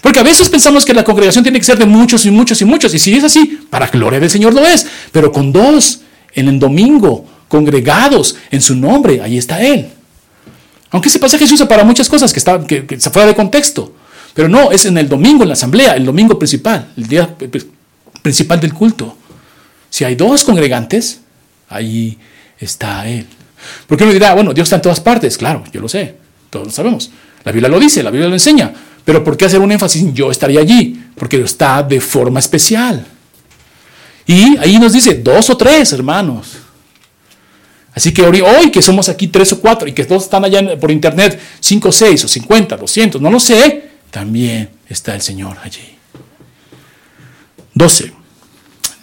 [0.00, 2.64] Porque a veces pensamos que la congregación tiene que ser de muchos y muchos y
[2.64, 2.94] muchos.
[2.94, 4.86] Y si es así, para gloria del Señor lo es.
[5.12, 6.00] Pero con dos
[6.34, 9.88] en el domingo, congregados en su nombre, ahí está Él.
[10.90, 13.94] Aunque ese pasaje se usa para muchas cosas que, está, que, se fuera de contexto.
[14.34, 17.34] Pero no, es en el domingo, en la asamblea, el domingo principal, el día
[18.22, 19.16] principal del culto.
[19.88, 21.20] Si hay dos congregantes,
[21.68, 22.18] ahí
[22.58, 23.26] está Él.
[23.86, 25.38] Porque uno dirá, bueno, Dios está en todas partes.
[25.38, 26.14] Claro, yo lo sé,
[26.50, 27.10] todos lo sabemos.
[27.44, 28.72] La Biblia lo dice, la Biblia lo enseña.
[29.06, 31.00] Pero ¿por qué hacer un énfasis en yo estaría allí?
[31.14, 33.06] Porque está de forma especial.
[34.26, 36.56] Y ahí nos dice dos o tres, hermanos.
[37.94, 40.90] Así que hoy que somos aquí tres o cuatro y que todos están allá por
[40.90, 45.96] internet, cinco, seis o cincuenta, doscientos, no lo sé, también está el Señor allí.
[47.74, 48.12] 12.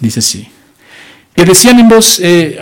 [0.01, 0.47] Dice así.
[1.36, 2.61] Que decían en voz, eh,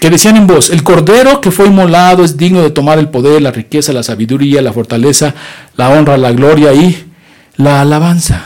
[0.00, 3.40] que decían en voz, el cordero que fue inmolado es digno de tomar el poder,
[3.40, 5.34] la riqueza, la sabiduría, la fortaleza,
[5.76, 7.06] la honra, la gloria y
[7.56, 8.42] la alabanza.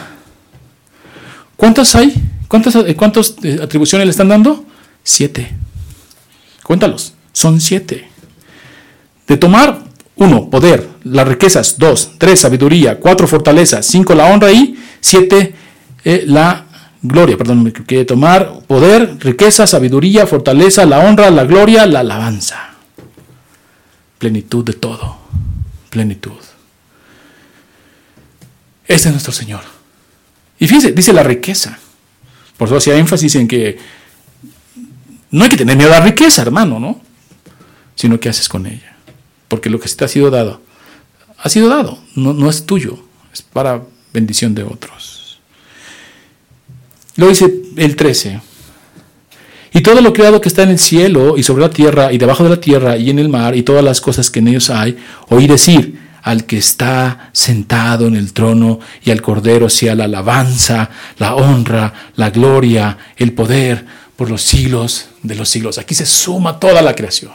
[1.57, 2.14] ¿Cuántas hay?
[2.47, 4.64] ¿Cuántas, eh, cuántas eh, atribuciones le están dando?
[5.03, 5.51] Siete.
[6.62, 7.14] Cuéntalos.
[7.33, 8.09] Son siete.
[9.26, 9.78] De tomar
[10.16, 11.78] uno, poder, las riquezas.
[11.78, 13.01] Dos, tres, sabiduría.
[13.01, 13.83] Cuatro, fortaleza.
[13.83, 14.53] Cinco, la honra.
[14.53, 15.55] Y siete,
[16.05, 16.66] la
[17.03, 17.36] gloria.
[17.36, 22.74] Perdón, que tomar poder, riqueza, sabiduría, fortaleza, la honra, la gloria, la alabanza.
[24.18, 25.18] Plenitud de todo.
[25.90, 26.32] Plenitud.
[28.86, 29.62] Este es nuestro Señor.
[30.59, 31.78] Y fíjense, dice la riqueza.
[32.57, 33.78] Por eso hacía énfasis en que
[35.30, 37.00] no hay que tener miedo a la riqueza, hermano, ¿no?
[37.94, 38.92] Sino qué haces con ella
[39.53, 40.62] porque lo que te ha sido dado,
[41.36, 42.98] ha sido dado, no, no es tuyo,
[43.34, 45.22] es para bendición de otros.
[47.17, 48.41] Lo dice el 13.
[49.75, 52.45] Y todo lo creado que está en el cielo y sobre la tierra y debajo
[52.45, 54.97] de la tierra y en el mar y todas las cosas que en ellos hay,
[55.29, 60.91] oí decir al que está sentado en el trono y al Cordero sea la alabanza,
[61.19, 63.85] la honra, la gloria, el poder
[64.15, 65.79] por los siglos de los siglos.
[65.79, 67.33] Aquí se suma toda la creación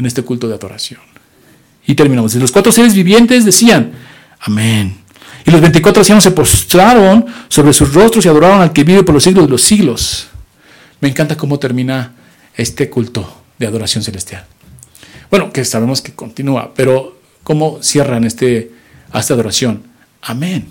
[0.00, 1.00] en este culto de adoración.
[1.86, 2.34] Y terminamos.
[2.34, 3.92] Los cuatro seres vivientes decían,
[4.40, 4.96] amén.
[5.46, 9.14] Y los veinticuatro ancianos se postraron sobre sus rostros y adoraron al que vive por
[9.14, 10.28] los siglos de los siglos.
[11.00, 12.14] Me encanta cómo termina
[12.54, 14.44] este culto de adoración celestial.
[15.30, 18.72] Bueno, que sabemos que continúa, pero cómo cierran este,
[19.14, 19.84] esta adoración.
[20.22, 20.68] Amén.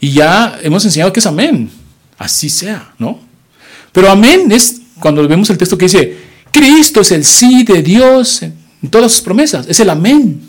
[0.00, 1.70] Y ya hemos enseñado que es amén.
[2.16, 3.20] Así sea, ¿no?
[3.92, 6.18] Pero amén es cuando vemos el texto que dice,
[6.52, 10.42] Cristo es el sí de Dios en todas sus promesas, es el amén.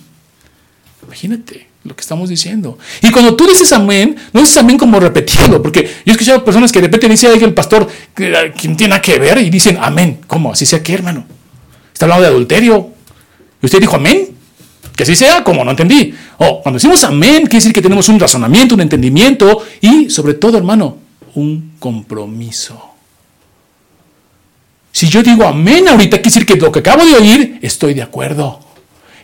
[1.04, 2.78] Imagínate lo que estamos diciendo.
[3.02, 6.72] Y cuando tú dices amén, no dices amén como repetido, porque yo he escuchado personas
[6.72, 9.40] que de repente dice el pastor, ¿quién tiene que ver?
[9.40, 10.20] Y dicen amén.
[10.28, 10.52] ¿Cómo?
[10.52, 11.26] ¿Así sea qué, hermano?
[11.92, 12.92] Está hablando de adulterio.
[13.62, 14.30] Y usted dijo amén.
[14.96, 16.14] Que así sea, como no entendí.
[16.38, 20.58] Oh, cuando decimos amén, quiere decir que tenemos un razonamiento, un entendimiento y, sobre todo,
[20.58, 20.98] hermano,
[21.34, 22.90] un compromiso.
[24.92, 28.04] Si yo digo amén ahorita, quiere decir que lo que acabo de oír, estoy de
[28.04, 28.60] acuerdo.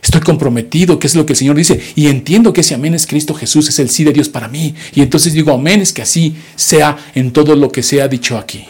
[0.02, 3.06] Estoy comprometido, que es lo que el Señor dice, y entiendo que ese amén es
[3.06, 4.74] Cristo Jesús, es el sí de Dios para mí.
[4.94, 8.38] Y entonces digo amén, es que así sea en todo lo que se ha dicho
[8.38, 8.64] aquí.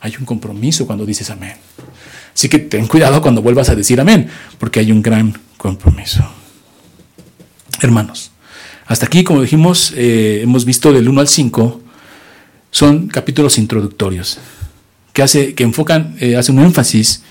[0.00, 1.54] Hay un compromiso cuando dices amén.
[2.34, 4.28] Así que ten cuidado cuando vuelvas a decir amén,
[4.58, 6.24] porque hay un gran compromiso.
[7.80, 8.32] Hermanos,
[8.86, 11.80] hasta aquí, como dijimos, eh, hemos visto del 1 al 5,
[12.70, 14.38] son capítulos introductorios
[15.14, 17.22] que, que enfocan, eh, hacen un énfasis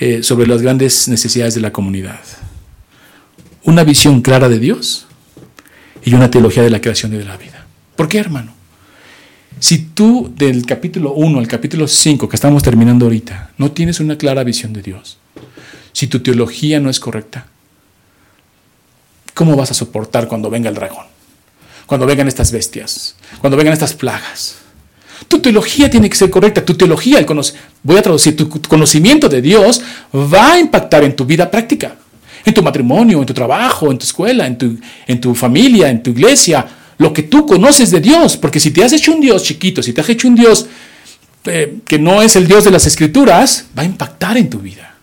[0.00, 2.20] eh, sobre las grandes necesidades de la comunidad.
[3.64, 5.06] Una visión clara de Dios
[6.04, 7.66] y una teología de la creación y de la vida.
[7.96, 8.54] ¿Por qué, hermano?
[9.60, 14.16] Si tú del capítulo 1 al capítulo 5 que estamos terminando ahorita no tienes una
[14.16, 15.18] clara visión de Dios,
[15.92, 17.48] si tu teología no es correcta,
[19.34, 21.06] ¿cómo vas a soportar cuando venga el dragón?
[21.86, 24.58] Cuando vengan estas bestias, cuando vengan estas plagas,
[25.26, 26.64] tu teología tiene que ser correcta.
[26.64, 27.26] Tu teología, el
[27.82, 29.82] voy a traducir, tu conocimiento de Dios
[30.14, 31.96] va a impactar en tu vida práctica,
[32.44, 36.02] en tu matrimonio, en tu trabajo, en tu escuela, en tu, en tu familia, en
[36.02, 36.66] tu iglesia,
[36.98, 38.36] lo que tú conoces de Dios.
[38.36, 40.66] Porque si te has hecho un Dios chiquito, si te has hecho un Dios
[41.44, 44.94] eh, que no es el Dios de las Escrituras, va a impactar en tu vida.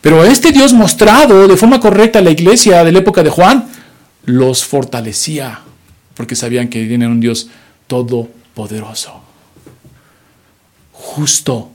[0.00, 3.66] Pero este Dios mostrado de forma correcta a la iglesia de la época de Juan,
[4.26, 5.60] los fortalecía,
[6.14, 7.48] porque sabían que tenían un Dios
[7.86, 9.22] todo poderoso,
[11.04, 11.70] justo,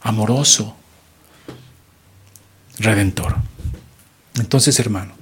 [0.00, 0.76] amoroso,
[2.78, 3.36] redentor.
[4.36, 5.14] Entonces, hermano,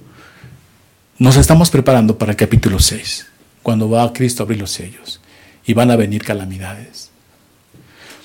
[1.17, 3.25] nos estamos preparando para el capítulo 6,
[3.63, 5.19] cuando va a Cristo a abrir los sellos
[5.65, 7.09] y van a venir calamidades.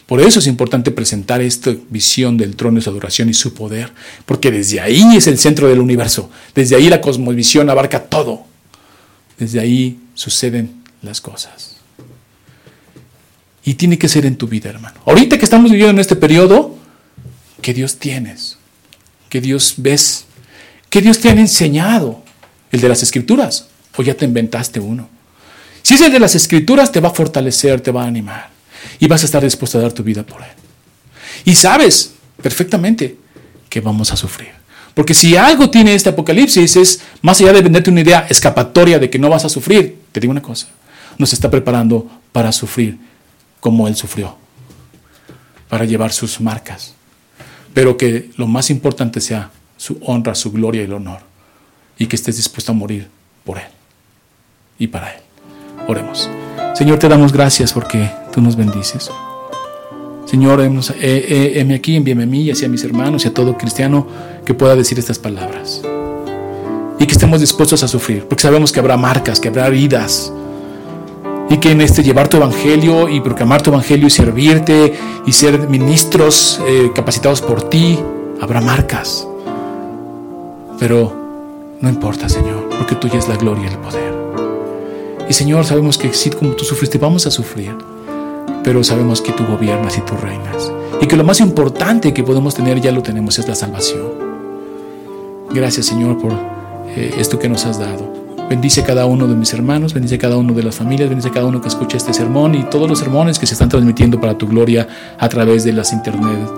[0.06, 3.92] Por eso es importante presentar esta visión del trono de su adoración y su poder,
[4.24, 8.44] porque desde ahí es el centro del universo, desde ahí la cosmovisión abarca todo,
[9.38, 11.67] desde ahí suceden las cosas.
[13.68, 14.98] Y tiene que ser en tu vida, hermano.
[15.04, 16.74] Ahorita que estamos viviendo en este periodo,
[17.60, 18.56] ¿qué Dios tienes?
[19.28, 20.24] ¿Qué Dios ves?
[20.88, 22.24] ¿Qué Dios te ha enseñado?
[22.72, 23.68] ¿El de las escrituras?
[23.98, 25.10] ¿O ya te inventaste uno?
[25.82, 28.48] Si es el de las escrituras, te va a fortalecer, te va a animar
[28.98, 30.48] y vas a estar dispuesto a dar tu vida por Él.
[31.44, 33.18] Y sabes perfectamente
[33.68, 34.48] que vamos a sufrir.
[34.94, 39.10] Porque si algo tiene este apocalipsis es, más allá de venderte una idea escapatoria de
[39.10, 40.68] que no vas a sufrir, te digo una cosa,
[41.18, 43.07] nos está preparando para sufrir
[43.60, 44.36] como Él sufrió,
[45.68, 46.94] para llevar sus marcas,
[47.74, 51.20] pero que lo más importante sea su honra, su gloria y el honor,
[51.98, 53.08] y que estés dispuesto a morir
[53.44, 53.68] por Él
[54.78, 55.20] y para Él.
[55.86, 56.28] Oremos.
[56.74, 59.10] Señor, te damos gracias porque tú nos bendices.
[60.26, 64.06] Señor, heme aquí, envíame a mí y hacia mis hermanos y a todo cristiano
[64.44, 65.82] que pueda decir estas palabras.
[66.98, 70.32] Y que estemos dispuestos a sufrir, porque sabemos que habrá marcas, que habrá heridas.
[71.50, 75.68] Y que en este llevar tu evangelio y proclamar tu evangelio y servirte y ser
[75.68, 77.98] ministros eh, capacitados por ti,
[78.40, 79.26] habrá marcas.
[80.78, 81.12] Pero
[81.80, 84.14] no importa, Señor, porque tuya es la gloria y el poder.
[85.28, 87.76] Y Señor, sabemos que si como tú sufriste, vamos a sufrir.
[88.64, 90.72] Pero sabemos que tú gobiernas y tú reinas.
[91.00, 94.08] Y que lo más importante que podemos tener, ya lo tenemos, es la salvación.
[95.50, 96.32] Gracias, Señor, por
[96.96, 98.27] eh, esto que nos has dado.
[98.48, 101.28] Bendice a cada uno de mis hermanos, bendice a cada uno de las familias, bendice
[101.28, 104.18] a cada uno que escucha este sermón y todos los sermones que se están transmitiendo
[104.18, 104.88] para tu gloria
[105.18, 106.48] a través de las internet,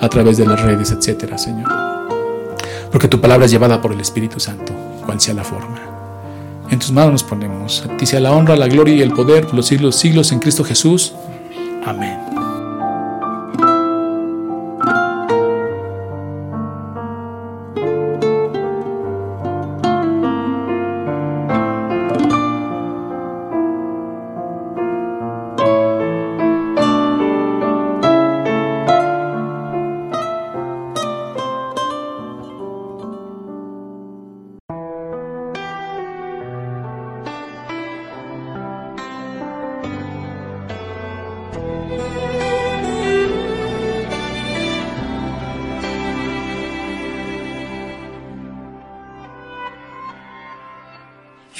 [0.00, 1.68] a través de las redes, etcétera, Señor.
[2.92, 4.72] Porque tu palabra es llevada por el Espíritu Santo,
[5.04, 5.80] cual sea la forma.
[6.70, 7.84] En tus manos nos ponemos.
[7.84, 10.38] A ti sea la honra, la gloria y el poder por los siglos, siglos en
[10.38, 11.14] Cristo Jesús.
[11.84, 12.29] Amén.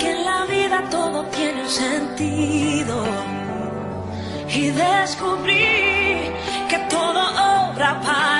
[0.00, 2.96] que en la vida todo tiene un sentido.
[4.48, 6.32] Y descubrí
[6.70, 7.20] que todo
[7.68, 8.39] obra para